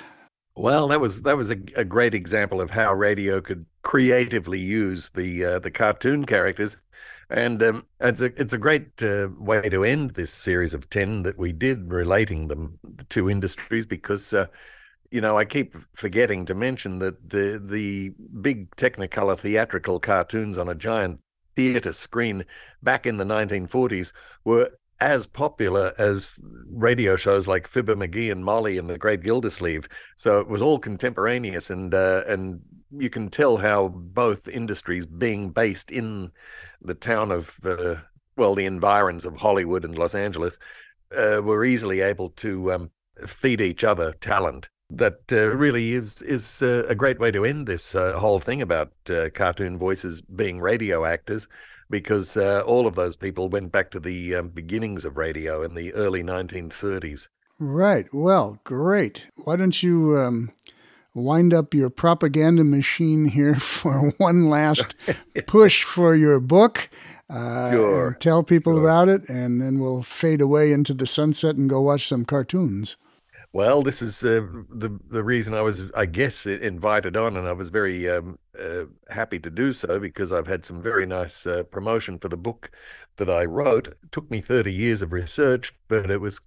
Well, 0.54 0.88
that 0.88 1.00
was 1.00 1.22
that 1.22 1.36
was 1.36 1.50
a, 1.50 1.58
a 1.74 1.84
great 1.84 2.14
example 2.14 2.60
of 2.60 2.70
how 2.70 2.92
radio 2.92 3.40
could 3.40 3.66
creatively 3.82 4.58
use 4.58 5.10
the 5.14 5.44
uh, 5.44 5.58
the 5.58 5.70
cartoon 5.70 6.26
characters, 6.26 6.76
and 7.30 7.62
um, 7.62 7.86
it's 8.00 8.20
a 8.20 8.26
it's 8.40 8.52
a 8.52 8.58
great 8.58 9.02
uh, 9.02 9.28
way 9.38 9.68
to 9.68 9.84
end 9.84 10.12
this 10.12 10.32
series 10.32 10.74
of 10.74 10.90
ten 10.90 11.22
that 11.22 11.38
we 11.38 11.52
did 11.52 11.92
relating 11.92 12.48
them 12.48 12.78
to 13.10 13.30
industries 13.30 13.86
because 13.86 14.32
uh, 14.32 14.46
you 15.10 15.20
know 15.20 15.38
I 15.38 15.46
keep 15.46 15.76
forgetting 15.94 16.46
to 16.46 16.54
mention 16.54 16.98
that 16.98 17.30
the 17.30 17.60
the 17.62 18.14
big 18.40 18.74
Technicolor 18.76 19.38
theatrical 19.38 20.00
cartoons 20.00 20.58
on 20.58 20.68
a 20.68 20.74
giant 20.74 21.20
theater 21.54 21.92
screen 21.92 22.44
back 22.82 23.06
in 23.06 23.16
the 23.16 23.24
1940s 23.24 24.12
were 24.44 24.70
as 25.00 25.26
popular 25.26 25.92
as 25.98 26.38
radio 26.70 27.16
shows 27.16 27.46
like 27.46 27.66
Fibber 27.66 27.94
McGee 27.94 28.32
and 28.32 28.44
Molly 28.44 28.78
and 28.78 28.88
the 28.88 28.98
Great 28.98 29.22
Gildersleeve. 29.22 29.88
So 30.16 30.40
it 30.40 30.48
was 30.48 30.62
all 30.62 30.78
contemporaneous, 30.78 31.70
and 31.70 31.94
uh, 31.94 32.22
and 32.26 32.60
you 32.90 33.10
can 33.10 33.28
tell 33.28 33.58
how 33.58 33.88
both 33.88 34.48
industries, 34.48 35.06
being 35.06 35.50
based 35.50 35.90
in 35.90 36.32
the 36.80 36.94
town 36.94 37.30
of 37.30 37.58
uh, 37.64 37.96
well, 38.36 38.54
the 38.54 38.66
environs 38.66 39.24
of 39.24 39.36
Hollywood 39.36 39.84
and 39.84 39.96
Los 39.96 40.14
Angeles, 40.14 40.58
uh, 41.16 41.40
were 41.42 41.64
easily 41.64 42.00
able 42.00 42.30
to 42.30 42.72
um, 42.72 42.90
feed 43.26 43.60
each 43.60 43.84
other 43.84 44.12
talent. 44.12 44.68
That 44.88 45.20
uh, 45.32 45.48
really 45.48 45.92
is 45.92 46.22
is 46.22 46.62
uh, 46.62 46.84
a 46.88 46.94
great 46.94 47.18
way 47.18 47.30
to 47.32 47.44
end 47.44 47.66
this 47.66 47.94
uh, 47.94 48.18
whole 48.18 48.38
thing 48.38 48.62
about 48.62 48.92
cartoon 49.34 49.76
voices 49.78 50.22
being 50.22 50.60
radio 50.60 51.04
actors 51.04 51.48
because 51.90 52.36
uh, 52.36 52.62
all 52.66 52.86
of 52.86 52.94
those 52.94 53.16
people 53.16 53.48
went 53.48 53.72
back 53.72 53.90
to 53.92 54.00
the 54.00 54.34
um, 54.34 54.48
beginnings 54.48 55.04
of 55.04 55.16
radio 55.16 55.62
in 55.62 55.74
the 55.74 55.92
early 55.94 56.22
1930s. 56.22 57.28
Right. 57.58 58.06
Well, 58.12 58.58
great. 58.64 59.26
Why 59.36 59.56
don't 59.56 59.82
you 59.82 60.18
um, 60.18 60.52
wind 61.14 61.54
up 61.54 61.72
your 61.72 61.88
propaganda 61.90 62.64
machine 62.64 63.26
here 63.26 63.54
for 63.60 64.12
one 64.18 64.48
last 64.48 64.94
push 65.46 65.82
for 65.84 66.14
your 66.14 66.40
book? 66.40 66.88
Uh, 67.28 67.70
Sure, 67.72 68.16
Tell 68.20 68.42
people 68.44 68.74
sure. 68.74 68.82
about 68.82 69.08
it, 69.08 69.28
and 69.28 69.60
then 69.60 69.80
we'll 69.80 70.02
fade 70.02 70.40
away 70.40 70.72
into 70.72 70.94
the 70.94 71.06
sunset 71.08 71.56
and 71.56 71.68
go 71.68 71.80
watch 71.80 72.06
some 72.06 72.24
cartoons. 72.24 72.96
Well, 73.56 73.82
this 73.82 74.02
is 74.02 74.22
uh, 74.22 74.46
the 74.68 75.00
the 75.08 75.24
reason 75.24 75.54
I 75.54 75.62
was, 75.62 75.90
I 75.92 76.04
guess, 76.04 76.44
invited 76.44 77.16
on, 77.16 77.38
and 77.38 77.48
I 77.48 77.52
was 77.52 77.70
very 77.70 78.06
um, 78.06 78.38
uh, 78.54 78.84
happy 79.08 79.38
to 79.38 79.48
do 79.48 79.72
so 79.72 79.98
because 79.98 80.30
I've 80.30 80.46
had 80.46 80.66
some 80.66 80.82
very 80.82 81.06
nice 81.06 81.46
uh, 81.46 81.62
promotion 81.62 82.18
for 82.18 82.28
the 82.28 82.36
book 82.36 82.70
that 83.16 83.30
I 83.30 83.46
wrote. 83.46 83.88
It 83.88 84.12
took 84.12 84.30
me 84.30 84.42
30 84.42 84.70
years 84.70 85.00
of 85.00 85.10
research, 85.10 85.72
but 85.88 86.10
it 86.10 86.20
was 86.20 86.38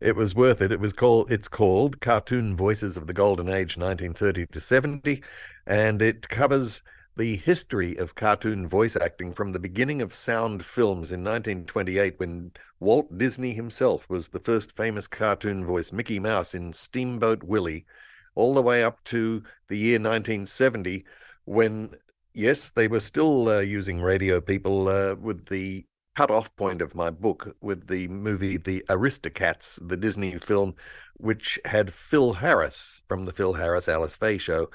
it 0.00 0.16
was 0.16 0.34
worth 0.34 0.62
it. 0.62 0.72
It 0.72 0.80
was 0.80 0.94
called 0.94 1.30
it's 1.30 1.46
called 1.46 2.00
Cartoon 2.00 2.56
Voices 2.56 2.96
of 2.96 3.06
the 3.06 3.12
Golden 3.12 3.50
Age 3.50 3.76
1930 3.76 4.46
to 4.46 4.58
70 4.58 5.22
and 5.66 6.00
it 6.00 6.26
covers 6.30 6.82
the 7.16 7.36
history 7.36 7.96
of 7.96 8.14
cartoon 8.14 8.68
voice 8.68 8.94
acting 8.94 9.32
from 9.32 9.52
the 9.52 9.58
beginning 9.58 10.02
of 10.02 10.12
sound 10.12 10.64
films 10.64 11.10
in 11.10 11.24
1928 11.24 12.18
when 12.18 12.52
Walt 12.78 13.16
Disney 13.16 13.54
himself 13.54 14.08
was 14.08 14.28
the 14.28 14.38
first 14.38 14.76
famous 14.76 15.06
cartoon 15.06 15.64
voice 15.64 15.92
Mickey 15.92 16.18
Mouse 16.18 16.54
in 16.54 16.74
Steamboat 16.74 17.42
Willie 17.42 17.86
all 18.34 18.52
the 18.52 18.62
way 18.62 18.84
up 18.84 19.02
to 19.04 19.42
the 19.68 19.78
year 19.78 19.98
1970 19.98 21.04
when 21.46 21.94
yes 22.34 22.68
they 22.68 22.86
were 22.86 23.00
still 23.00 23.48
uh, 23.48 23.60
using 23.60 24.02
radio 24.02 24.40
people 24.40 24.88
uh, 24.88 25.14
with 25.14 25.46
the 25.46 25.86
cut-off 26.16 26.54
point 26.56 26.80
of 26.80 26.94
my 26.94 27.10
book 27.10 27.56
with 27.60 27.88
the 27.88 28.08
movie 28.08 28.56
The 28.56 28.82
Aristocats, 28.88 29.78
the 29.86 29.98
Disney 29.98 30.38
film, 30.38 30.74
which 31.18 31.58
had 31.66 31.92
Phil 31.92 32.34
Harris 32.34 33.02
from 33.06 33.26
the 33.26 33.32
Phil 33.32 33.52
Harris 33.52 33.86
Alice 33.86 34.16
Faye 34.16 34.38
show. 34.38 34.70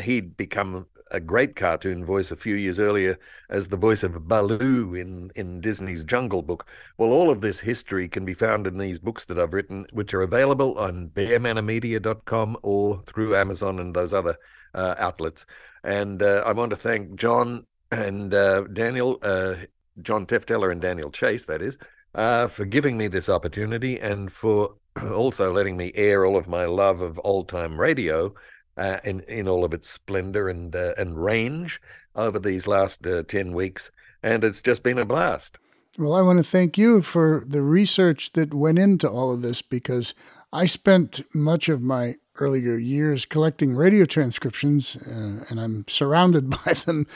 He'd 0.00 0.38
become 0.38 0.86
a 1.10 1.20
great 1.20 1.54
cartoon 1.54 2.04
voice 2.04 2.30
a 2.30 2.36
few 2.36 2.54
years 2.54 2.78
earlier 2.78 3.18
as 3.48 3.68
the 3.68 3.76
voice 3.76 4.02
of 4.02 4.26
Baloo 4.26 4.94
in, 4.94 5.30
in 5.34 5.60
Disney's 5.60 6.02
Jungle 6.02 6.42
Book. 6.42 6.66
Well, 6.98 7.10
all 7.10 7.30
of 7.30 7.40
this 7.40 7.60
history 7.60 8.08
can 8.08 8.24
be 8.24 8.34
found 8.34 8.66
in 8.66 8.78
these 8.78 8.98
books 8.98 9.24
that 9.26 9.38
I've 9.38 9.52
written, 9.52 9.86
which 9.92 10.12
are 10.14 10.22
available 10.22 10.76
on 10.78 11.10
bearmanormedia.com 11.14 12.58
or 12.62 13.02
through 13.06 13.36
Amazon 13.36 13.78
and 13.78 13.94
those 13.94 14.12
other 14.12 14.36
uh, 14.74 14.94
outlets. 14.98 15.46
And 15.84 16.22
uh, 16.22 16.42
I 16.44 16.52
want 16.52 16.70
to 16.70 16.76
thank 16.76 17.14
John 17.14 17.66
and 17.92 18.34
uh, 18.34 18.62
Daniel, 18.72 19.18
uh, 19.22 19.54
John 20.02 20.26
Tefteller 20.26 20.72
and 20.72 20.80
Daniel 20.80 21.10
Chase, 21.10 21.44
that 21.44 21.62
is, 21.62 21.78
uh, 22.14 22.48
for 22.48 22.64
giving 22.64 22.98
me 22.98 23.06
this 23.06 23.28
opportunity 23.28 24.00
and 24.00 24.32
for 24.32 24.74
also 25.12 25.52
letting 25.52 25.76
me 25.76 25.92
air 25.94 26.24
all 26.24 26.36
of 26.36 26.48
my 26.48 26.64
love 26.64 27.00
of 27.00 27.20
old 27.22 27.48
time 27.48 27.78
radio 27.80 28.34
uh, 28.76 28.98
in 29.04 29.20
in 29.20 29.48
all 29.48 29.64
of 29.64 29.74
its 29.74 29.88
splendor 29.88 30.48
and 30.48 30.74
uh, 30.74 30.92
and 30.96 31.22
range 31.22 31.80
over 32.14 32.38
these 32.38 32.66
last 32.66 33.06
uh, 33.06 33.22
ten 33.22 33.52
weeks, 33.52 33.90
and 34.22 34.44
it's 34.44 34.62
just 34.62 34.82
been 34.82 34.98
a 34.98 35.04
blast. 35.04 35.58
Well, 35.98 36.14
I 36.14 36.20
want 36.20 36.38
to 36.38 36.44
thank 36.44 36.76
you 36.76 37.00
for 37.00 37.42
the 37.46 37.62
research 37.62 38.32
that 38.32 38.52
went 38.52 38.78
into 38.78 39.08
all 39.08 39.32
of 39.32 39.40
this 39.40 39.62
because 39.62 40.14
I 40.52 40.66
spent 40.66 41.22
much 41.34 41.68
of 41.70 41.80
my 41.80 42.16
earlier 42.38 42.76
years 42.76 43.24
collecting 43.24 43.74
radio 43.74 44.04
transcriptions, 44.04 44.96
uh, 44.96 45.44
and 45.48 45.60
I'm 45.60 45.84
surrounded 45.88 46.50
by 46.64 46.74
them 46.74 47.06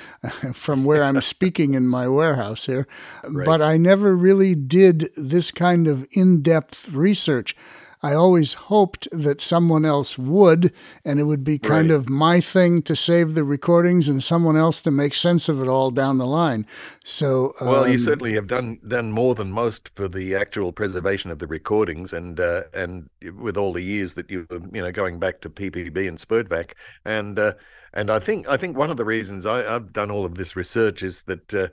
from 0.52 0.84
where 0.84 1.02
I'm 1.02 1.20
speaking 1.20 1.74
in 1.74 1.86
my 1.88 2.08
warehouse 2.08 2.66
here. 2.66 2.86
But 3.28 3.60
I 3.62 3.76
never 3.76 4.16
really 4.16 4.54
did 4.54 5.10
this 5.16 5.50
kind 5.50 5.86
of 5.86 6.06
in 6.12 6.42
depth 6.42 6.88
research. 6.88 7.56
I 8.02 8.14
always 8.14 8.54
hoped 8.54 9.08
that 9.12 9.40
someone 9.40 9.84
else 9.84 10.18
would, 10.18 10.72
and 11.04 11.20
it 11.20 11.24
would 11.24 11.44
be 11.44 11.58
kind 11.58 11.90
Right. 11.90 11.96
of 11.96 12.08
my 12.08 12.40
thing 12.40 12.82
to 12.82 12.96
save 12.96 13.34
the 13.34 13.44
recordings 13.44 14.08
and 14.08 14.22
someone 14.22 14.56
else 14.56 14.80
to 14.82 14.90
make 14.90 15.12
sense 15.14 15.48
of 15.48 15.60
it 15.60 15.68
all 15.68 15.90
down 15.90 16.18
the 16.18 16.26
line. 16.26 16.66
So, 17.04 17.52
Well, 17.60 17.86
you 17.86 17.94
um, 17.94 17.98
certainly 17.98 18.34
have 18.34 18.46
done 18.46 18.78
done 18.86 19.12
more 19.12 19.34
than 19.34 19.52
most 19.52 19.90
for 19.94 20.08
the 20.08 20.34
actual 20.34 20.72
preservation 20.72 21.30
of 21.30 21.38
the 21.38 21.46
recordings, 21.46 22.12
and 22.12 22.40
uh, 22.40 22.64
and 22.72 23.10
with 23.38 23.56
all 23.56 23.72
the 23.72 23.82
years 23.82 24.14
that 24.14 24.30
you 24.30 24.46
you 24.50 24.80
know 24.82 24.92
going 24.92 25.18
back 25.18 25.40
to 25.42 25.50
PPB 25.50 26.08
and 26.08 26.18
SPERDVAC, 26.18 26.72
and 27.04 27.38
uh, 27.38 27.52
and 27.92 28.10
I 28.10 28.18
think 28.18 28.48
I 28.48 28.56
think 28.56 28.76
one 28.76 28.90
of 28.90 28.96
the 28.96 29.04
reasons 29.04 29.44
I, 29.44 29.74
I've 29.74 29.92
done 29.92 30.10
all 30.10 30.24
of 30.24 30.36
this 30.36 30.56
research 30.56 31.02
is 31.02 31.22
that 31.24 31.54
uh, 31.54 31.68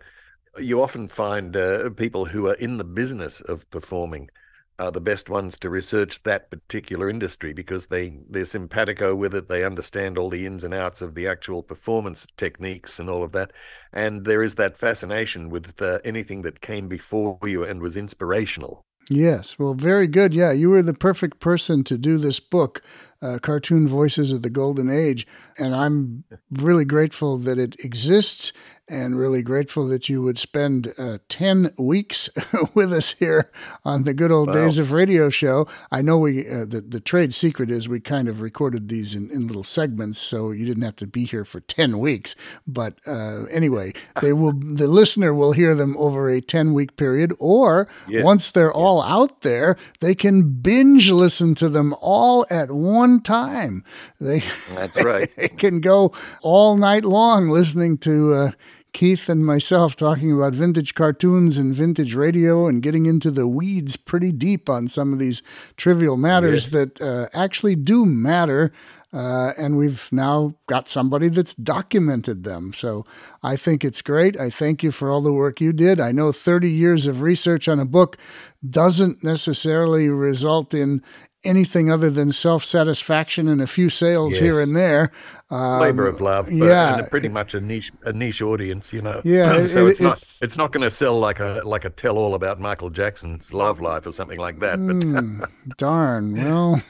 you 0.60 0.82
often 0.82 1.08
find 1.08 1.56
uh, 1.56 1.90
people 1.92 2.26
who 2.26 2.48
are 2.48 2.56
in 2.56 2.78
the 2.78 2.84
business 2.84 3.42
of 3.42 3.70
performing 3.70 4.30
are 4.80 4.92
the 4.92 5.02
best 5.02 5.30
ones 5.30 5.58
to 5.60 5.70
research 5.70 6.24
that 6.24 6.52
particular 6.52 7.10
industry 7.10 7.54
because 7.54 7.88
they 7.88 8.20
they're 8.30 8.46
simpatico 8.46 9.16
with 9.16 9.34
it. 9.34 9.48
They 9.48 9.64
understand 9.64 10.18
all 10.18 10.30
the 10.30 10.46
ins 10.46 10.64
and 10.64 10.74
outs 10.74 11.02
of 11.02 11.16
the 11.16 11.28
actual 11.28 11.64
performance 11.64 12.28
techniques 12.38 13.00
and 13.00 13.10
all 13.10 13.24
of 13.24 13.32
that, 13.32 13.52
and 13.92 14.26
there 14.26 14.44
is 14.44 14.56
that 14.56 14.78
fascination 14.78 15.50
with 15.50 15.82
uh, 15.82 16.00
anything 16.04 16.44
that 16.44 16.62
came 16.62 16.88
before 16.88 17.40
you 17.44 17.64
and 17.64 17.82
was 17.82 17.98
inspirational. 17.98 18.84
Yes, 19.10 19.58
well, 19.58 19.74
very 19.74 20.08
good. 20.08 20.34
Yeah, 20.34 20.52
you 20.52 20.70
were 20.70 20.82
the 20.82 20.94
perfect 20.94 21.40
person 21.40 21.84
to 21.86 21.98
do 21.98 22.18
this 22.18 22.40
book, 22.40 22.82
uh, 23.22 23.40
Cartoon 23.42 23.88
Voices 23.88 24.32
of 24.32 24.42
the 24.42 24.50
Golden 24.50 24.90
Age. 24.90 25.26
And 25.58 25.76
I'm 25.76 26.24
really 26.52 26.86
grateful 26.86 27.38
that 27.40 27.58
it 27.58 27.76
exists 27.84 28.52
and 28.90 29.20
really 29.20 29.42
grateful 29.42 29.86
that 29.90 30.08
you 30.08 30.22
would 30.22 30.38
spend 30.38 30.94
uh, 30.98 31.18
10 31.28 31.74
weeks 31.78 32.30
with 32.74 32.94
us 32.94 33.16
here 33.20 33.52
on 33.84 34.04
the 34.04 34.14
Good 34.14 34.32
Old 34.32 34.54
Days 34.54 34.80
of 34.80 34.94
Radio 34.94 35.28
show. 35.30 35.68
I 35.92 36.02
know 36.02 36.18
we, 36.20 36.48
uh, 36.48 36.64
the, 36.64 36.80
the 36.80 37.02
trade 37.02 37.34
secret 37.34 37.70
is 37.70 37.90
we 37.90 38.00
kind 38.00 38.30
of 38.30 38.40
recorded 38.40 38.88
these 38.88 39.14
in, 39.14 39.30
in 39.30 39.46
little 39.48 39.64
segments, 39.66 40.20
so 40.20 40.52
you 40.52 40.66
didn't 40.66 40.84
have 40.84 40.96
to 40.98 41.08
be 41.08 41.26
here 41.26 41.44
for 41.44 41.60
10 41.60 42.00
weeks. 42.00 42.34
But 42.66 43.00
uh, 43.06 43.44
anyway, 43.52 43.92
they 44.22 44.32
will, 44.32 44.54
the 44.58 44.88
listener 44.88 45.34
will 45.34 45.52
hear 45.52 45.76
them 45.76 45.94
over 45.98 46.30
a 46.30 46.40
10 46.40 46.74
week 46.74 46.96
period, 46.96 47.34
or 47.40 47.90
Yes. 48.08 48.24
once 48.24 48.52
they're 48.52 48.72
all 48.74 49.02
out 49.02 49.42
there, 49.42 49.76
they 50.00 50.16
can 50.16 50.44
binge 50.62 51.12
listen 51.12 51.56
to 51.56 51.68
them 51.68 51.94
all 52.00 52.46
at 52.50 52.72
one 53.08 53.22
time. 53.22 53.84
They 54.20 54.44
That's 54.76 55.02
right. 55.04 55.30
they 55.38 55.48
can 55.48 55.80
go 55.80 56.14
all 56.42 56.76
night 56.78 57.06
long 57.06 57.50
listening 57.50 57.98
to 58.00 58.34
uh, 58.34 58.52
Keith 58.94 59.30
and 59.30 59.46
myself 59.46 59.96
talking 59.96 60.32
about 60.32 60.54
vintage 60.54 60.94
cartoons 60.96 61.58
and 61.58 61.74
vintage 61.74 62.16
radio 62.16 62.68
and 62.68 62.82
getting 62.82 63.06
into 63.06 63.32
the 63.32 63.48
weeds 63.48 63.96
pretty 63.96 64.32
deep 64.32 64.70
on 64.70 64.88
some 64.88 65.14
of 65.14 65.20
these 65.20 65.42
trivial 65.78 66.18
matters 66.18 66.66
Yes. 66.66 66.74
that 66.74 67.02
uh, 67.02 67.28
actually 67.34 67.76
do 67.76 68.06
matter. 68.06 68.72
Uh, 69.14 69.54
and 69.58 69.78
we've 69.78 70.10
now 70.12 70.54
got 70.68 70.88
somebody 70.90 71.30
that's 71.30 71.56
documented 71.56 72.44
them. 72.44 72.74
So 72.74 73.06
I 73.42 73.56
think 73.56 73.86
it's 73.86 74.02
great. 74.02 74.38
I 74.38 74.50
thank 74.50 74.84
you 74.84 74.92
for 74.92 75.10
all 75.10 75.22
the 75.22 75.32
work 75.32 75.62
you 75.62 75.72
did. 75.72 76.02
I 76.02 76.12
know 76.12 76.34
30 76.34 76.70
years 76.70 77.08
of 77.08 77.22
research 77.22 77.70
on 77.70 77.80
a 77.80 77.86
book 77.86 78.18
doesn't 78.68 79.24
necessarily 79.24 80.10
result 80.10 80.74
in 80.74 81.02
anything 81.44 81.92
other 81.92 82.10
than 82.10 82.32
self 82.32 82.64
satisfaction 82.66 83.48
and 83.48 83.62
a 83.62 83.68
few 83.68 83.90
sales 83.90 84.38
here 84.38 84.60
and 84.60 84.76
there. 84.76 85.12
Um, 85.50 85.80
labor 85.82 86.08
of 86.08 86.20
love, 86.20 86.46
but, 86.48 86.54
yeah. 86.56 86.98
and 87.00 87.10
pretty 87.10 87.30
much 87.30 87.54
a 87.54 87.62
niche 87.62 87.92
a 88.04 88.12
niche 88.12 88.42
audience, 88.42 88.92
you 88.92 89.02
know. 89.02 89.22
Yeah, 89.24 89.66
so 89.68 89.88
it- 89.88 89.92
it's, 89.92 90.00
not 90.02 90.12
it's- 90.18 90.40
it's 90.42 90.58
not 90.58 90.72
going 90.72 90.84
to 90.84 90.92
sell 90.92 91.18
like 91.20 91.40
a 91.40 91.62
like 91.64 91.86
a 91.86 91.90
tell 91.90 92.18
all 92.18 92.34
about 92.36 92.60
Michael 92.60 92.90
Jackson's 92.90 93.54
love 93.54 93.80
life 93.80 94.06
or 94.06 94.12
something 94.12 94.40
like 94.40 94.60
that. 94.60 94.78
But 94.86 95.04
Hmm, 95.04 95.42
darn. 95.78 96.34
Well, 96.44 96.82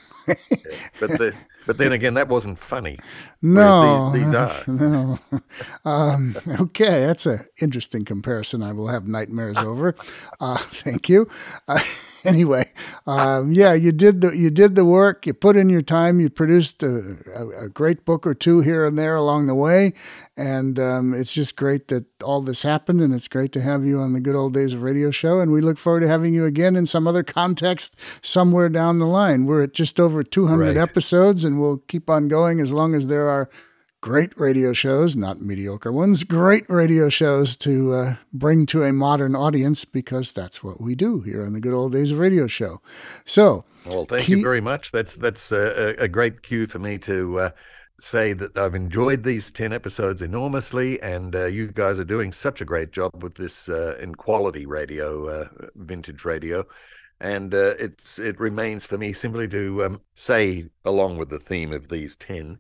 but 0.99 1.09
the, 1.11 1.33
but 1.65 1.77
then 1.77 1.91
again, 1.93 2.15
that 2.15 2.27
wasn't 2.27 2.57
funny. 2.59 2.97
no. 3.41 4.11
These, 4.11 4.25
these 4.25 4.33
are. 4.33 4.63
No. 4.67 5.19
Um, 5.85 6.35
okay, 6.59 7.01
that's 7.05 7.25
an 7.25 7.45
interesting 7.61 8.03
comparison. 8.05 8.61
I 8.63 8.73
will 8.73 8.87
have 8.87 9.07
nightmares 9.07 9.57
over. 9.57 9.95
Uh, 10.39 10.57
thank 10.57 11.07
you. 11.09 11.29
Uh, 11.67 11.79
anyway, 12.33 12.71
um, 13.07 13.51
yeah, 13.51 13.73
you 13.73 13.91
did 13.91 14.21
the 14.21 14.35
you 14.35 14.49
did 14.49 14.75
the 14.75 14.85
work. 14.85 15.25
You 15.25 15.33
put 15.33 15.55
in 15.57 15.69
your 15.69 15.81
time. 15.81 16.19
You 16.19 16.29
produced 16.29 16.83
a, 16.83 17.17
a, 17.33 17.65
a 17.65 17.69
great 17.69 18.05
book 18.05 18.27
or 18.27 18.33
two 18.33 18.61
here 18.61 18.85
and 18.85 18.97
there 18.99 19.15
along 19.15 19.47
the 19.47 19.55
way, 19.55 19.93
and 20.35 20.77
um, 20.79 21.13
it's 21.13 21.33
just 21.33 21.55
great 21.55 21.87
that 21.87 22.05
all 22.21 22.41
this 22.41 22.61
happened. 22.63 23.01
And 23.01 23.13
it's 23.13 23.27
great 23.27 23.51
to 23.53 23.61
have 23.61 23.85
you 23.85 23.99
on 23.99 24.13
the 24.13 24.19
Good 24.19 24.35
Old 24.35 24.53
Days 24.53 24.73
of 24.73 24.81
Radio 24.81 25.09
show. 25.11 25.39
And 25.39 25.51
we 25.51 25.61
look 25.61 25.77
forward 25.77 26.01
to 26.01 26.07
having 26.07 26.33
you 26.33 26.45
again 26.45 26.75
in 26.75 26.85
some 26.85 27.07
other 27.07 27.23
context 27.23 27.95
somewhere 28.21 28.69
down 28.69 28.99
the 28.99 29.07
line. 29.07 29.45
We're 29.45 29.63
at 29.63 29.73
just 29.73 29.99
over 29.99 30.23
200 30.23 30.59
Right. 30.67 30.77
episodes, 30.77 31.43
and 31.43 31.59
we'll 31.59 31.77
keep 31.87 32.09
on 32.09 32.27
going 32.27 32.59
as 32.59 32.73
long 32.73 32.93
as 32.93 33.07
there 33.07 33.29
are 33.29 33.49
great 34.07 34.31
radio 34.39 34.71
shows, 34.71 35.17
not 35.17 35.41
mediocre 35.41 35.91
ones, 35.91 36.23
great 36.23 36.63
radio 36.69 37.09
shows 37.09 37.57
to 37.57 37.91
uh, 37.91 38.15
bring 38.31 38.65
to 38.65 38.81
a 38.81 38.93
modern 38.93 39.35
audience 39.35 39.83
because 39.83 40.31
that's 40.31 40.63
what 40.63 40.79
we 40.79 40.95
do 40.95 41.19
here 41.19 41.45
on 41.45 41.51
the 41.51 41.59
Good 41.59 41.73
Old 41.73 41.91
Days 41.91 42.13
of 42.13 42.19
Radio 42.19 42.47
show. 42.47 42.79
So, 43.25 43.65
Well, 43.85 44.05
thank 44.05 44.29
you 44.29 44.41
very 44.41 44.61
much. 44.61 44.93
That's 44.93 45.17
that's 45.17 45.51
a, 45.51 45.93
a 45.99 46.07
great 46.07 46.41
cue 46.41 46.67
for 46.67 46.79
me 46.79 46.97
to 46.99 47.37
uh, 47.37 47.49
say 47.99 48.31
that 48.31 48.57
I've 48.57 48.75
enjoyed 48.75 49.23
these 49.23 49.51
ten 49.51 49.73
episodes 49.73 50.21
enormously, 50.21 51.01
and 51.01 51.35
uh, 51.35 51.47
you 51.47 51.67
guys 51.67 51.99
are 51.99 52.05
doing 52.05 52.31
such 52.31 52.61
a 52.61 52.65
great 52.65 52.93
job 52.93 53.21
with 53.21 53.35
this 53.35 53.67
uh, 53.67 53.97
in 53.97 54.15
quality 54.15 54.65
radio, 54.65 55.27
uh, 55.27 55.47
vintage 55.75 56.23
radio. 56.23 56.65
And 57.19 57.53
uh, 57.53 57.73
it's 57.77 58.19
it 58.19 58.39
remains 58.39 58.85
for 58.85 58.97
me 58.97 59.11
simply 59.11 59.49
to 59.49 59.83
um, 59.83 60.01
say, 60.15 60.69
along 60.85 61.17
with 61.17 61.27
the 61.27 61.39
theme 61.39 61.73
of 61.73 61.89
these 61.89 62.15
ten, 62.15 62.59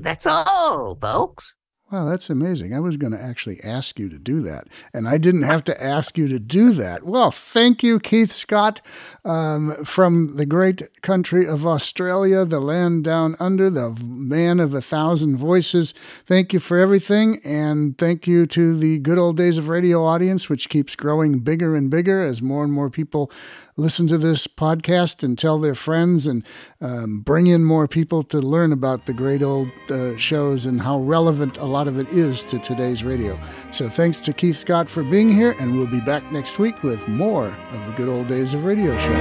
That's 0.00 0.26
all, 0.26 0.96
folks. 1.00 1.54
Wow, 1.92 2.06
that's 2.06 2.30
amazing. 2.30 2.74
I 2.74 2.80
was 2.80 2.96
going 2.96 3.12
to 3.12 3.22
actually 3.22 3.60
ask 3.62 3.98
you 3.98 4.08
to 4.08 4.18
do 4.18 4.40
that, 4.40 4.66
and 4.94 5.06
I 5.06 5.18
didn't 5.18 5.42
have 5.42 5.62
to 5.64 5.84
ask 5.84 6.16
you 6.16 6.26
to 6.28 6.38
do 6.38 6.72
that. 6.72 7.02
Well, 7.02 7.30
thank 7.30 7.82
you, 7.82 8.00
Keith 8.00 8.32
Scott, 8.32 8.80
um, 9.26 9.84
from 9.84 10.36
the 10.36 10.46
great 10.46 11.02
country 11.02 11.46
of 11.46 11.66
Australia, 11.66 12.46
the 12.46 12.60
land 12.60 13.04
down 13.04 13.36
under, 13.38 13.68
the 13.68 13.90
man 14.08 14.58
of 14.58 14.72
a 14.72 14.80
thousand 14.80 15.36
voices. 15.36 15.92
Thank 16.24 16.54
you 16.54 16.60
for 16.60 16.78
everything, 16.78 17.42
and 17.44 17.98
thank 17.98 18.26
you 18.26 18.46
to 18.46 18.74
the 18.74 18.98
good 18.98 19.18
old 19.18 19.36
days 19.36 19.58
of 19.58 19.68
radio 19.68 20.02
audience, 20.02 20.48
which 20.48 20.70
keeps 20.70 20.96
growing 20.96 21.40
bigger 21.40 21.76
and 21.76 21.90
bigger 21.90 22.22
as 22.22 22.40
more 22.40 22.64
and 22.64 22.72
more 22.72 22.88
people 22.88 23.30
listen 23.76 24.06
to 24.06 24.18
this 24.18 24.46
podcast 24.46 25.22
and 25.22 25.38
tell 25.38 25.58
their 25.58 25.74
friends 25.74 26.26
and 26.26 26.44
um, 26.80 27.20
bring 27.20 27.46
in 27.46 27.64
more 27.64 27.88
people 27.88 28.22
to 28.24 28.38
learn 28.38 28.72
about 28.72 29.06
the 29.06 29.12
great 29.12 29.42
old 29.42 29.68
uh, 29.88 30.16
shows 30.16 30.66
and 30.66 30.82
how 30.82 30.98
relevant 30.98 31.56
a 31.56 31.64
lot 31.64 31.88
of 31.88 31.98
it 31.98 32.08
is 32.08 32.44
to 32.44 32.58
today's 32.58 33.02
radio. 33.02 33.40
So 33.70 33.88
thanks 33.88 34.20
to 34.20 34.32
Keith 34.32 34.58
Scott 34.58 34.90
for 34.90 35.02
being 35.02 35.28
here, 35.30 35.52
and 35.58 35.76
we'll 35.76 35.86
be 35.86 36.00
back 36.00 36.30
next 36.32 36.58
week 36.58 36.82
with 36.82 37.06
more 37.08 37.46
of 37.48 37.86
the 37.86 37.92
good 37.92 38.08
old 38.08 38.26
days 38.26 38.54
of 38.54 38.64
radio 38.64 38.96
show. 38.98 39.12